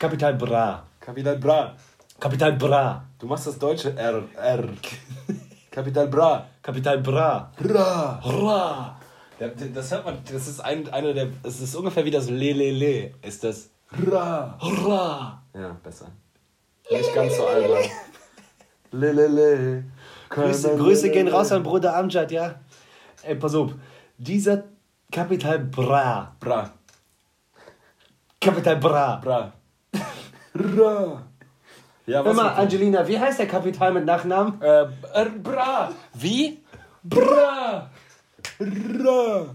[0.04, 0.84] Kapital Bra.
[1.00, 1.74] Kapital Bra.
[2.20, 3.02] Kapital Bra.
[3.18, 4.22] Du machst das deutsche R.
[4.36, 4.68] R.
[5.70, 6.46] Kapital Bra.
[6.60, 7.50] Kapital Bra.
[7.56, 8.20] Bra.
[8.22, 9.00] Bra.
[9.38, 12.70] Das hört man, das ist ein, einer der, es ist ungefähr wie das Le Le
[12.70, 13.14] Le.
[13.22, 14.58] Ist das Ra.
[14.60, 15.42] Ra.
[15.54, 16.08] Ja, besser.
[16.90, 17.88] Nicht ganz so albern.
[18.92, 19.84] Le Le Le.
[20.28, 22.56] Grüße, Grüße gehen raus an Bruder Amjad, ja?
[23.22, 23.72] Ey, pass auf.
[24.18, 24.64] Dieser
[25.10, 26.36] Kapital Bra.
[26.38, 26.70] Bra.
[28.38, 29.16] Kapital Bra.
[29.24, 29.52] Bra.
[30.54, 31.22] Ra.
[32.06, 34.60] Ja, was Hör mal, Angelina, wie heißt der Kapital mit Nachnamen?
[34.60, 34.86] Äh, äh,
[35.42, 35.90] bra.
[36.12, 36.58] Wie?
[37.02, 37.90] Bra.
[38.60, 39.46] Ra.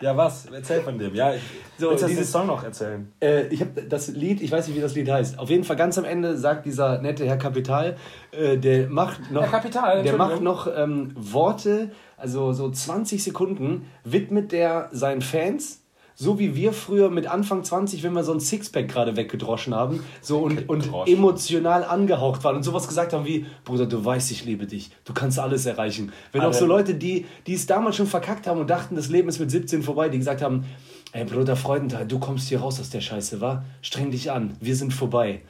[0.00, 0.46] Ja, was?
[0.46, 1.12] Erzähl von dem.
[1.14, 1.42] Ja, ich,
[1.76, 3.10] so, willst du dieses Song noch erzählen?
[3.20, 5.38] Äh, ich habe das Lied, ich weiß nicht, wie das Lied heißt.
[5.40, 7.96] Auf jeden Fall ganz am Ende sagt dieser nette Herr Kapital,
[8.30, 13.90] äh, der macht noch, Herr Kapital, der macht noch ähm, Worte, also so 20 Sekunden
[14.04, 15.82] widmet der seinen Fans
[16.20, 20.02] so wie wir früher mit Anfang 20, wenn wir so ein Sixpack gerade weggedroschen haben,
[20.20, 24.44] so und, und emotional angehaucht waren und sowas gesagt haben wie, Bruder, du weißt, ich
[24.44, 26.10] liebe dich, du kannst alles erreichen.
[26.32, 29.28] Wenn auch so Leute, die, die es damals schon verkackt haben und dachten, das Leben
[29.28, 30.64] ist mit 17 vorbei, die gesagt haben,
[31.12, 33.64] ey Bruder Freudenthal, du kommst hier raus aus der Scheiße, wa?
[33.80, 35.42] Streng dich an, wir sind vorbei.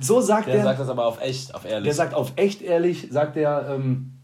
[0.00, 0.54] So sagt der.
[0.54, 1.84] Der sagt das aber auf echt, auf ehrlich.
[1.84, 4.14] Der sagt auf echt ehrlich, sagt er, ähm,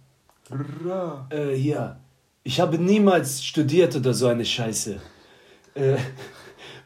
[1.28, 1.98] äh, hier,
[2.44, 5.00] ich habe niemals studiert oder so eine Scheiße.
[5.74, 5.96] Äh,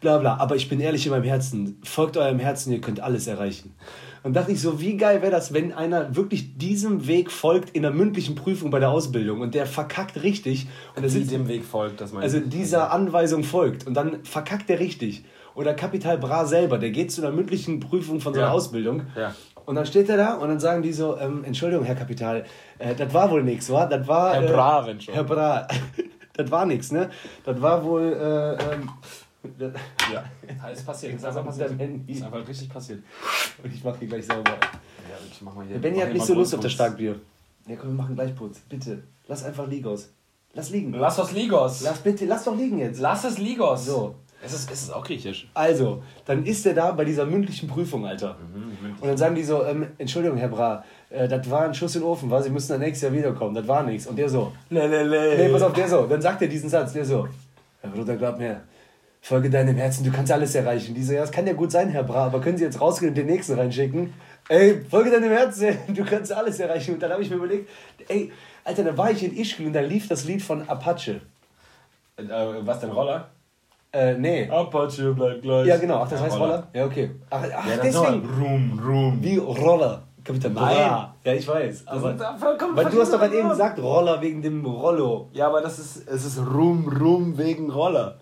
[0.01, 1.81] bla bla, aber ich bin ehrlich in meinem Herzen.
[1.85, 3.75] Folgt eurem Herzen, ihr könnt alles erreichen.
[4.23, 7.83] Und dachte ich so, wie geil wäre das, wenn einer wirklich diesem Weg folgt in
[7.83, 10.67] der mündlichen Prüfung bei der Ausbildung und der verkackt richtig.
[10.97, 14.69] Und er sitzt, dem Weg folgt, das meine Also dieser Anweisung folgt und dann verkackt
[14.71, 15.25] er richtig.
[15.55, 18.55] Oder Kapital Bra selber, der geht zu einer mündlichen Prüfung von so einer Ja.
[18.55, 19.03] Ausbildung.
[19.17, 19.35] Ja.
[19.65, 22.45] Und dann steht er da und dann sagen die so, ähm, Entschuldigung, Herr Kapital,
[22.79, 23.87] äh, das war wohl nichts, wa?
[23.87, 24.35] Das war...
[24.35, 25.15] Herr äh, Bra, wenn schon.
[25.15, 25.69] Herr Bra,
[26.39, 27.11] das war nichts, ne?
[27.45, 28.03] Das war wohl...
[28.13, 28.89] Äh, ähm,
[30.13, 30.25] Ja.
[30.73, 31.15] Ist passiert.
[31.15, 31.71] Ist Das einfach ist passiert.
[31.71, 32.13] am Handy.
[32.13, 33.03] Ist einfach richtig passiert.
[33.63, 34.51] und ich mach hier gleich sauber.
[34.51, 35.75] Ja, ich mach mal hier.
[35.75, 36.73] Der Benny hat nicht so Lust auf das.
[36.73, 37.17] Starkbier.
[37.67, 38.59] Ja, komm, wir machen gleich Putz.
[38.69, 40.11] Bitte, lass einfach Ligos.
[40.55, 40.93] Lass liegen.
[40.95, 41.83] Lass das Ligos.
[41.83, 43.01] Lass bitte, lass doch liegen jetzt.
[43.01, 43.85] Lass es Ligos.
[43.87, 44.15] So.
[44.43, 45.49] Es ist, es ist auch griechisch.
[45.55, 48.37] Also, dann ist er da bei dieser mündlichen Prüfung, Alter.
[48.53, 51.95] Mhm, Und dann sagen die so, ähm, Entschuldigung, Herr Bra, äh, das war ein Schuss
[51.97, 54.07] in den Ofen, war, Sie müssen dann nächstes Jahr wiederkommen, das war nichts.
[54.07, 57.29] Und der so, nee, pass auf, der so, dann sagt er diesen Satz, der so,
[57.81, 58.63] Herr Bruder, glaub mir,
[59.21, 60.95] folge deinem Herzen, du kannst alles erreichen.
[60.95, 63.11] Die so, ja, das kann ja gut sein, Herr Bra, aber können Sie jetzt rausgehen
[63.11, 64.13] und den nächsten reinschicken?
[64.49, 66.95] Ey, folge deinem Herzen, du kannst alles erreichen.
[66.95, 67.69] Und dann habe ich mir überlegt,
[68.09, 68.33] ey,
[68.65, 71.21] Alter, da war ich in Ischgl und da lief das Lied von Apache.
[72.17, 72.25] Äh,
[72.61, 73.29] was denn, Roller?
[73.93, 74.49] Äh, nee.
[74.49, 75.67] Apache bleibt gleich.
[75.67, 76.67] Ja, genau, ach, das heißt Roller?
[76.75, 77.11] Ja, okay.
[77.31, 78.29] Ach, ach Ja, deswegen.
[78.41, 79.19] Rum, rum.
[79.23, 80.08] Wie Roller.
[80.29, 80.77] Kapitan Nein.
[80.77, 81.15] Bra.
[81.25, 81.87] Ja, ich weiß.
[81.87, 82.19] Aber,
[82.75, 85.29] weil du hast doch gerade eben gesagt, Roller wegen dem Rollo.
[85.33, 88.19] Ja, aber das ist, es ist Rum, Rum wegen Roller.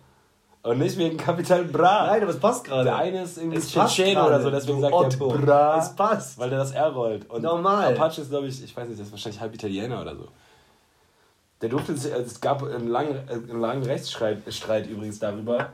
[0.62, 2.06] Und nicht wegen Kapital Bra.
[2.06, 2.84] Nein, aber es passt gerade.
[2.84, 5.30] Der eine ist irgendwie Tschetschen oder so, deswegen sagt Otto.
[5.30, 5.78] er Bra.
[5.78, 6.38] Es passt.
[6.38, 7.28] Weil der das R rollt.
[7.30, 7.94] Und Normal.
[7.94, 10.28] Apache ist, glaube ich, ich weiß nicht, das ist wahrscheinlich halb Italiener oder so.
[11.60, 15.70] Der durfte, sich- also es gab einen langen, einen langen Rechtsstreit Streit übrigens darüber.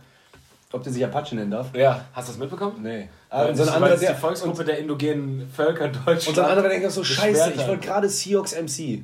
[0.73, 1.75] Ob der sich Apache nennen darf?
[1.77, 2.05] Ja.
[2.13, 2.83] Hast du das mitbekommen?
[2.83, 3.09] Nee.
[3.31, 6.29] Weil und so ein anderer, der, die Volksgruppe der indogenen Völker Deutschland.
[6.29, 9.03] und so ein anderer denkt so, scheiße, ich wollte gerade Seahawks MC.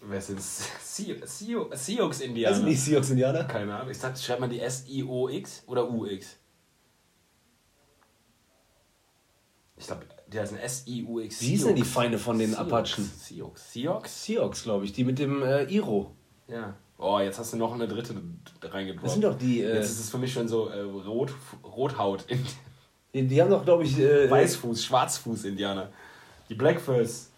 [0.00, 1.14] Wer sind Sioux
[1.70, 2.56] Das Indianer?
[2.56, 3.44] sind nicht Seahawks Indianer?
[3.44, 3.90] Keine Ahnung.
[3.90, 6.36] Ich dachte, schreibt man die S-I-O-X oder U-X?
[9.76, 11.40] Ich glaube, die heißen S-I-U-X.
[11.40, 12.60] Wie denn die Feinde von den Sioux.
[12.60, 13.10] Apachen?
[13.18, 13.52] Sioux.
[13.54, 14.00] Sioux?
[14.04, 16.14] Seahawks, glaube ich, die mit dem äh, Iro.
[16.48, 16.74] Ja.
[17.00, 18.14] Oh, jetzt hast du noch eine dritte
[18.60, 19.06] reingedroppt.
[19.06, 21.32] Das sind doch die, äh, Jetzt ist es für mich schon so äh, Rot,
[21.62, 22.26] Rothaut.
[23.14, 23.96] Die, die haben doch, glaube ich.
[23.98, 25.90] Äh, Weißfuß, Schwarzfuß-Indianer.
[26.48, 27.30] Die Blackfurs.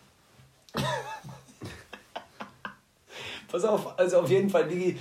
[3.48, 4.98] Pass auf, also auf jeden Fall, Digi,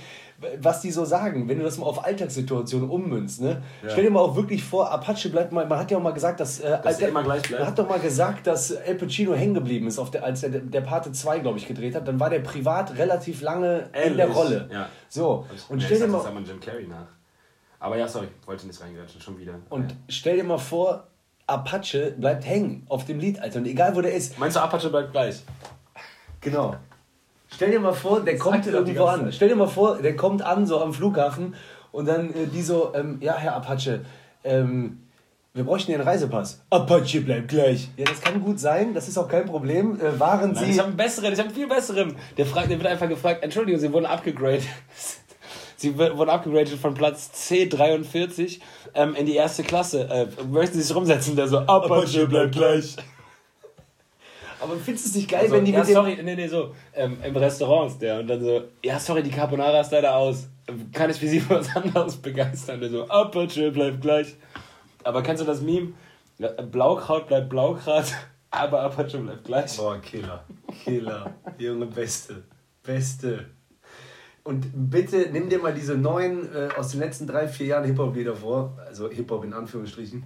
[0.60, 3.62] was die so sagen, wenn du das mal auf Alltagssituationen ummünzt, ne?
[3.82, 3.90] Ja.
[3.90, 6.40] Stell dir mal auch wirklich vor, Apache bleibt mal, man hat ja auch mal gesagt,
[6.40, 7.50] dass, äh, Dass er bleibt.
[7.50, 10.50] Man hat doch mal gesagt, dass El Pacino hängen geblieben ist, auf der, als er
[10.50, 14.26] der Pate 2, glaube ich, gedreht hat, dann war der privat relativ lange in der
[14.26, 14.68] Ähnlich, Rolle.
[14.72, 14.88] ja.
[15.08, 17.06] So, und Ja, stell ich dir mal, Das Jim Carrey nach.
[17.78, 19.54] Aber ja, sorry, wollte nicht reingrätschen, schon wieder.
[19.68, 19.96] und ja.
[20.08, 21.06] stell dir mal vor,
[21.46, 24.88] Apache bleibt hängen auf dem Lied, Alter, und egal wo der ist, Meinst du, Apache
[24.88, 25.42] bleibt gleich?
[26.40, 26.76] Genau.
[27.52, 29.32] Stell dir mal vor, der kommt irgendwo an.
[29.32, 31.54] Stell dir mal vor, der kommt an, so am Flughafen
[31.92, 34.04] und dann äh, die so, ähm, ja, Herr Apache,
[34.44, 35.00] ähm,
[35.52, 36.62] wir bräuchten einen Reisepass.
[36.70, 37.88] Apache bleibt gleich.
[37.96, 40.00] Ja, das kann gut sein, das ist auch kein Problem.
[40.00, 40.70] Äh, waren Nein, Sie.
[40.70, 42.14] ich habe einen besseren, ich habe einen viel besseren.
[42.36, 44.62] Der, fragt, der wird einfach gefragt, Entschuldigung, Sie wurden abgegradet.
[45.76, 48.60] Sie wurden abgegradet von Platz C43
[48.94, 50.08] ähm, in die erste Klasse.
[50.08, 51.34] Äh, möchten Sie sich rumsetzen?
[51.34, 52.96] Der so, Apache bleibt gleich.
[54.60, 55.94] Aber findest du es nicht geil, Also, wenn die ja, mit dem.
[55.94, 59.30] sorry, nee, nee, so, ähm, im Restaurant ist der und dann so, ja, sorry, die
[59.30, 60.48] Carbonara ist leider aus.
[60.92, 62.80] Kann ich für Sie für was anderes begeistern?
[62.80, 64.34] Der so, Apache bleibt gleich.
[65.02, 65.94] Aber kennst du das Meme?
[66.38, 68.04] Ja, Blaukraut bleibt Blaukraut,
[68.50, 69.76] aber Apache bleibt gleich.
[69.76, 70.44] Boah, Killer.
[70.84, 71.34] Killer.
[71.58, 72.42] Junge, Beste.
[72.82, 73.46] Beste.
[74.42, 78.34] Und bitte nimm dir mal diese neuen äh, aus den letzten drei, vier Jahren Hip-Hop-Lieder
[78.34, 78.78] vor.
[78.86, 80.24] Also Hip-Hop in Anführungsstrichen.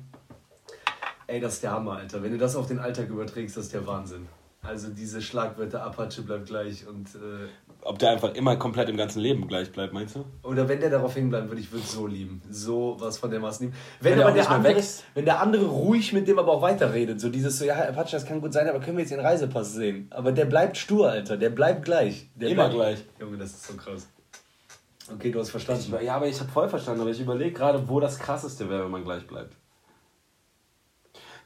[1.27, 2.23] Ey, das ist der Hammer, Alter.
[2.23, 4.29] Wenn du das auf den Alltag überträgst, das ist der Wahnsinn.
[4.63, 7.49] Also diese Schlagwörter, Apache bleibt gleich und äh,
[7.83, 10.25] Ob der einfach immer komplett im ganzen Leben gleich bleibt, meinst du?
[10.43, 12.41] oder wenn der darauf hängen bleibt, würde ich wirklich so lieben.
[12.51, 13.75] So was von der Masse lieben.
[14.01, 15.05] Wenn, Wenn der der andere, wächst.
[15.13, 18.25] wenn der andere ruhig mit dem aber auch weiterredet, so dieses so, ja, Apache, das
[18.25, 20.09] kann gut sein, aber können wir jetzt den Reisepass sehen?
[20.11, 21.37] Aber der bleibt stur, Alter.
[21.37, 22.31] Der bleibt gleich.
[22.35, 23.05] Der Immer bleibt, gleich.
[23.21, 24.09] Junge, das ist so krass.
[25.13, 25.95] Okay, du hast verstanden.
[26.01, 28.85] Ich, ja, aber ich habe voll verstanden, aber ich überlege gerade, wo das krasseste wäre,
[28.85, 29.55] wenn man gleich bleibt.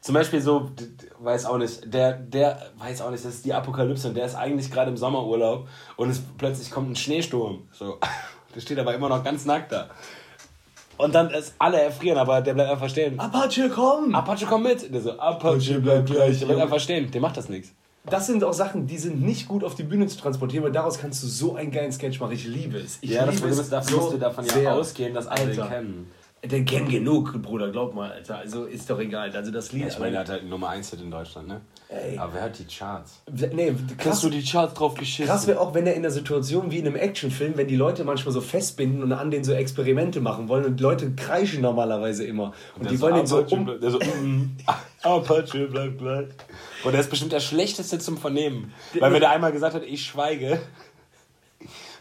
[0.01, 0.71] Zum Beispiel so,
[1.19, 4.37] weiß auch nicht, der, der, weiß auch nicht, das ist die Apokalypse und der ist
[4.37, 7.69] eigentlich gerade im Sommerurlaub und es plötzlich kommt ein Schneesturm.
[7.73, 7.99] So.
[8.55, 9.91] Der steht aber immer noch ganz nackt da.
[10.97, 13.21] Und dann ist alle erfrieren, aber der bleibt einfach stehen.
[13.21, 14.15] Apache, komm!
[14.15, 14.93] Apache, komm mit!
[14.93, 16.39] Der so, Apache bleibt gleich.
[16.39, 17.73] Der bleibt einfach stehen, der macht das nichts.
[18.07, 20.99] Das sind auch Sachen, die sind nicht gut auf die Bühne zu transportieren, weil daraus
[20.99, 22.33] kannst du so einen geilen Sketch machen.
[22.33, 22.99] Ich liebe es.
[23.01, 25.27] Ich Ja, das liebe Problem es ist, dafür so musst du davon ja ausgehen, dass
[25.27, 25.83] alle Alter.
[26.43, 26.67] Den kennen.
[26.67, 28.39] Der kennt genug, Bruder, glaub mal, Alter.
[28.39, 29.31] Also ist doch egal.
[29.35, 29.83] Also das Lied.
[29.83, 31.61] Ja, ich meine, er hat halt Nummer 1 Hit in Deutschland, ne?
[31.89, 32.19] Ey.
[32.19, 33.23] Aber wer hat die Charts?
[33.53, 35.27] Nee, krass, Hast du die Charts drauf geschissen?
[35.27, 38.05] Krass wäre auch, wenn er in der Situation wie in einem Actionfilm, wenn die Leute
[38.05, 42.25] manchmal so festbinden und an denen so Experimente machen wollen und die Leute kreischen normalerweise
[42.25, 42.53] immer.
[42.77, 43.67] Und, und die wollen den so um...
[43.67, 44.57] Der so, mm,
[45.03, 46.29] Apache, bleib gleich.
[46.85, 48.73] Und der ist bestimmt der Schlechteste zum Vernehmen.
[48.99, 50.61] Weil wenn der einmal gesagt hat, ich schweige,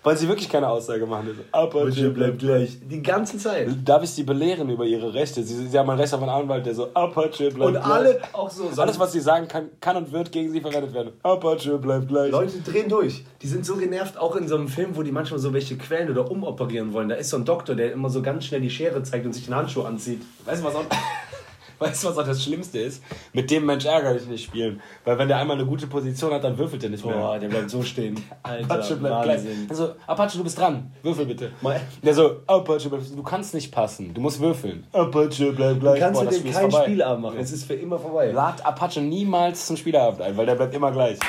[0.07, 1.37] weil sie wirklich keine Aussage machen.
[1.51, 2.77] Apache bleibt gleich.
[2.81, 3.67] Die ganze Zeit.
[3.83, 5.43] Darf ich sie belehren über ihre Rechte?
[5.43, 7.67] Sie, sie haben ein Recht auf einen Anwalt, der so Apache bleibt gleich.
[7.67, 8.69] Und alle auch so.
[8.81, 11.11] Alles, was sie sagen, kann, kann und wird gegen sie verwendet werden.
[11.23, 12.31] Apache bleibt gleich.
[12.31, 13.25] Leute drehen durch.
[13.41, 16.09] Die sind so genervt, auch in so einem Film, wo die manchmal so welche quälen
[16.09, 17.09] oder umoperieren wollen.
[17.09, 19.43] Da ist so ein Doktor, der immer so ganz schnell die Schere zeigt und sich
[19.43, 20.21] den Handschuh anzieht.
[20.45, 20.85] Weißt du, was auch...
[21.79, 23.03] Weißt du, was auch das Schlimmste ist?
[23.33, 24.81] Mit dem Mensch ärgerlich nicht spielen.
[25.05, 27.15] Weil wenn der einmal eine gute Position hat, dann würfelt er nicht mehr.
[27.15, 28.19] Boah, der bleibt so stehen.
[28.43, 29.41] Alter, Apache bleibt gleich.
[29.69, 30.91] Also, Apache, du bist dran.
[31.03, 31.51] Würfel bitte.
[31.61, 31.79] Mal.
[32.01, 34.13] Der so, Apache, du kannst nicht passen.
[34.13, 34.87] Du musst würfeln.
[34.91, 35.95] Apache, bleib gleich.
[35.95, 37.39] Du kannst Boah, mit dem keinen Spielabend machen.
[37.39, 38.31] Es ist für immer vorbei.
[38.31, 41.19] Lad Apache niemals zum Spielabend ein, weil der bleibt immer gleich.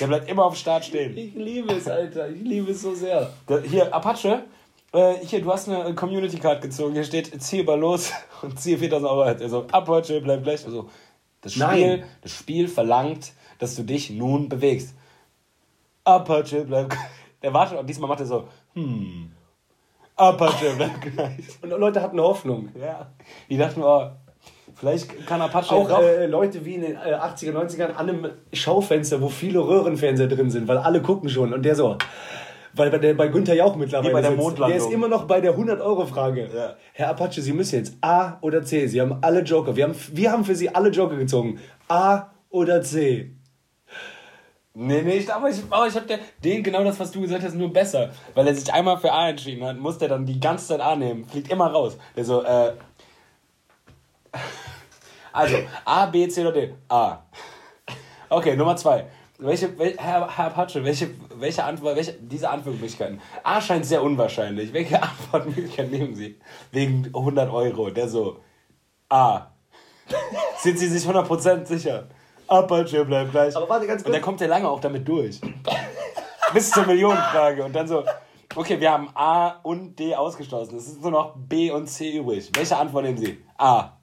[0.00, 1.16] Der bleibt immer auf Start stehen.
[1.16, 2.28] Ich liebe es, Alter.
[2.28, 3.30] Ich liebe es so sehr.
[3.48, 4.44] Der, hier, Apache,
[4.92, 6.94] äh, hier, du hast eine Community Card gezogen.
[6.94, 8.12] Hier steht, zieh mal los
[8.42, 9.22] und ziehe 4000 Euro.
[9.22, 10.64] Also, Apache, bleib gleich.
[10.64, 10.88] Also,
[11.40, 14.94] das Spiel, das Spiel verlangt, dass du dich nun bewegst.
[16.04, 17.02] Apache, bleib gleich.
[17.42, 19.30] Der wartet und diesmal macht er so, hm.
[20.16, 21.44] Apache, bleib gleich.
[21.62, 22.70] Und Leute hatten Hoffnung.
[22.74, 23.12] Ja.
[23.48, 24.10] Die dachten, oh,
[24.78, 29.20] Vielleicht kann Apache auch äh, Leute wie in den äh, 80er, 90ern an einem Schaufenster,
[29.20, 31.96] wo viele Röhrenfernseher drin sind, weil alle gucken schon und der so,
[32.78, 34.58] weil bei, der, bei Günther Jauch mittlerweile Wie bei der sitzt.
[34.58, 36.48] Der ist immer noch bei der 100-Euro-Frage.
[36.54, 36.76] Ja.
[36.92, 38.86] Herr Apache, Sie müssen jetzt A oder C.
[38.86, 39.76] Sie haben alle Joker.
[39.76, 41.60] Wir haben, wir haben für Sie alle Joker gezogen.
[41.88, 43.32] A oder C.
[44.80, 46.06] Nee, nee, ich, aber ich, aber ich habe
[46.44, 48.10] den genau das, was du gesagt hast, nur besser.
[48.34, 50.94] Weil er sich einmal für A entschieden hat, muss der dann die ganze Zeit A
[50.94, 51.24] nehmen.
[51.24, 51.96] Fliegt immer raus.
[52.16, 52.72] Der so, äh.
[55.32, 56.74] Also, A, B, C oder D?
[56.88, 57.18] A.
[58.28, 59.06] Okay, Nummer zwei.
[59.40, 63.20] Welche, wel, Herr, Herr Patsche, welche, welche Antwort, welche, diese Antwortmöglichkeiten?
[63.44, 64.72] A scheint sehr unwahrscheinlich.
[64.72, 66.40] Welche Antwortmöglichkeit nehmen Sie?
[66.72, 67.90] Wegen 100 Euro.
[67.90, 68.40] Der so,
[69.08, 69.52] A.
[70.58, 72.08] Sind Sie sich 100% sicher?
[72.48, 73.54] Apache bleibt gleich.
[73.56, 74.06] Aber warte ganz kurz.
[74.06, 75.40] Und dann kommt der lange auch damit durch.
[76.52, 77.62] Bis zur Millionenfrage.
[77.62, 78.02] Und dann so,
[78.56, 80.76] okay, wir haben A und D ausgeschlossen.
[80.76, 82.50] Es ist nur noch B und C übrig.
[82.54, 83.38] Welche Antwort nehmen Sie?
[83.56, 83.97] A.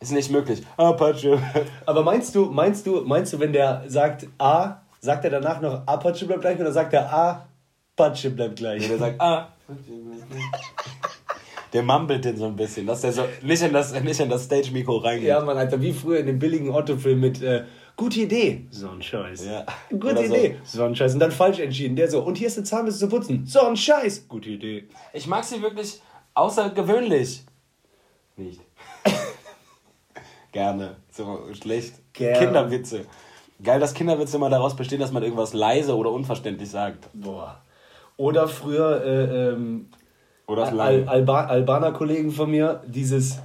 [0.00, 0.62] Ist nicht möglich.
[0.76, 1.38] Apache.
[1.86, 5.86] Aber meinst du, meinst du, meinst du, wenn der sagt A, sagt er danach noch
[5.86, 7.48] Apache bleibt gleich oder sagt er A,
[7.96, 8.82] Apache bleibt gleich?
[8.82, 9.48] Ja, der sagt A.
[11.72, 14.44] Der mumbelt den so ein bisschen, dass der so nicht in das, nicht in das
[14.44, 15.28] Stage-Mikro reingeht.
[15.28, 17.64] Ja, Mann, Alter, wie früher in dem billigen Otto-Film mit äh,
[17.98, 18.64] Gute Idee.
[18.70, 19.44] So ein Scheiß.
[19.44, 19.66] Ja.
[19.90, 20.56] Gute Oder Idee.
[20.62, 20.78] So.
[20.78, 21.14] so ein Scheiß.
[21.14, 21.96] Und dann falsch entschieden.
[21.96, 23.44] Der so, und hier ist eine Zahnbürste zu putzen.
[23.44, 24.28] So ein Scheiß.
[24.28, 24.88] Gute Idee.
[25.12, 26.00] Ich mag sie wirklich
[26.34, 27.42] außergewöhnlich.
[28.36, 28.60] Nicht
[30.52, 30.96] gerne.
[31.10, 31.94] So schlecht.
[32.12, 32.38] Gerne.
[32.38, 33.06] Kinderwitze.
[33.62, 37.08] Geil, dass Kinderwitze immer daraus bestehen, dass man irgendwas leise oder unverständlich sagt.
[37.12, 37.60] Boah.
[38.16, 39.88] Oder früher äh, ähm,
[40.46, 43.38] oder Al Al Alba Albaner-Kollegen von mir, dieses,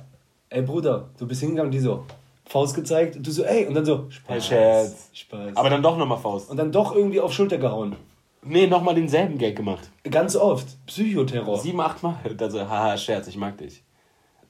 [0.50, 2.06] ey Bruder, du bist hingegangen, die so,
[2.46, 4.48] Faust gezeigt, und du so, ey, und dann so, Spaß.
[4.48, 5.10] Scherz.
[5.14, 5.56] Spaß.
[5.56, 6.50] Aber dann doch nochmal Faust.
[6.50, 7.96] Und dann doch irgendwie auf Schulter gehauen.
[8.44, 9.90] Nee, nochmal denselben Gag gemacht.
[10.10, 10.68] Ganz oft.
[10.86, 11.60] Psychoterror.
[11.60, 12.18] Sieben, acht Mal.
[12.30, 13.84] Und dann so, haha, Scherz, ich mag dich.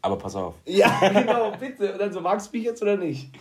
[0.04, 0.56] Aber pass auf.
[0.66, 1.94] Ja, genau, bitte.
[1.94, 3.32] Und dann so, magst du mich jetzt oder nicht?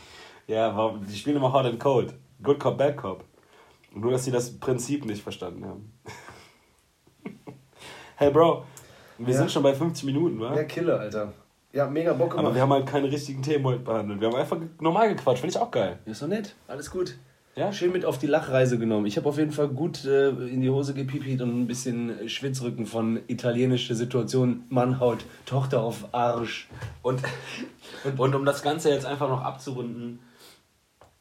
[0.47, 2.15] Ja, die spielen immer Hot and Cold.
[2.43, 3.25] Good Cop, Bad Cop.
[3.95, 5.93] Nur, dass sie das Prinzip nicht verstanden haben.
[8.17, 8.65] hey, Bro,
[9.19, 9.39] wir ja.
[9.41, 10.55] sind schon bei 50 Minuten, wa?
[10.55, 11.33] Ja, Killer, Alter.
[11.73, 12.47] Ja, mega Bock gemacht.
[12.47, 14.21] Aber wir haben halt keine richtigen Themen heute behandelt.
[14.21, 15.41] Wir haben einfach normal gequatscht.
[15.41, 15.99] Finde ich auch geil.
[16.05, 16.55] Ja, ist doch nett.
[16.69, 17.17] Alles gut.
[17.55, 17.71] Ja?
[17.73, 19.07] Schön mit auf die Lachreise genommen.
[19.07, 22.87] Ich habe auf jeden Fall gut äh, in die Hose gepipit und ein bisschen Schwitzrücken
[22.87, 26.69] von italienische Situation, Mannhaut, Tochter auf Arsch.
[27.03, 27.21] Und,
[28.05, 30.21] und, und um das Ganze jetzt einfach noch abzurunden,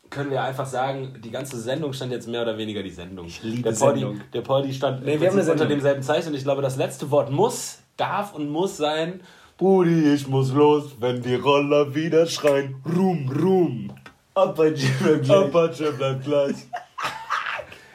[0.10, 3.26] können wir einfach sagen, die ganze Sendung stand jetzt mehr oder weniger die Sendung.
[3.28, 4.22] Ich liebe der Porti, Sendung.
[4.34, 7.32] Der Porti stand nee, wir haben unter demselben Zeichen und ich glaube, das letzte Wort
[7.32, 9.22] muss, darf und muss sein,
[9.58, 13.94] Brudi, ich muss los, wenn die Roller wieder schreien, Ruhm, Ruhm.
[14.34, 15.38] Apache bleibt gleich.
[15.38, 16.56] Apache bleibt gleich.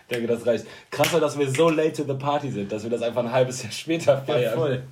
[0.08, 0.66] Ich denke, das reicht.
[0.90, 3.62] Krasser, dass wir so late to the party sind, dass wir das einfach ein halbes
[3.62, 4.42] Jahr später feiern.
[4.42, 4.84] Ja, voll.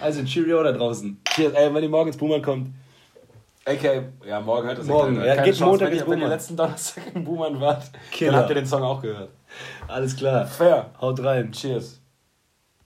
[0.00, 1.20] Also, Cheerio da draußen.
[1.34, 2.68] Cheers, ey, wenn die morgen ins Boomer kommt.
[3.64, 5.16] Okay, ja, morgen hört das morgen.
[5.16, 5.64] Ja, geht Chance.
[5.64, 8.32] Montag wenn, ihr, wenn ihr letzten Donnerstag in Boomern wart, Killer.
[8.32, 9.30] dann habt ihr den Song auch gehört.
[9.86, 10.46] Alles klar.
[10.46, 10.90] Fair.
[11.00, 11.52] Haut rein.
[11.52, 12.01] Cheers.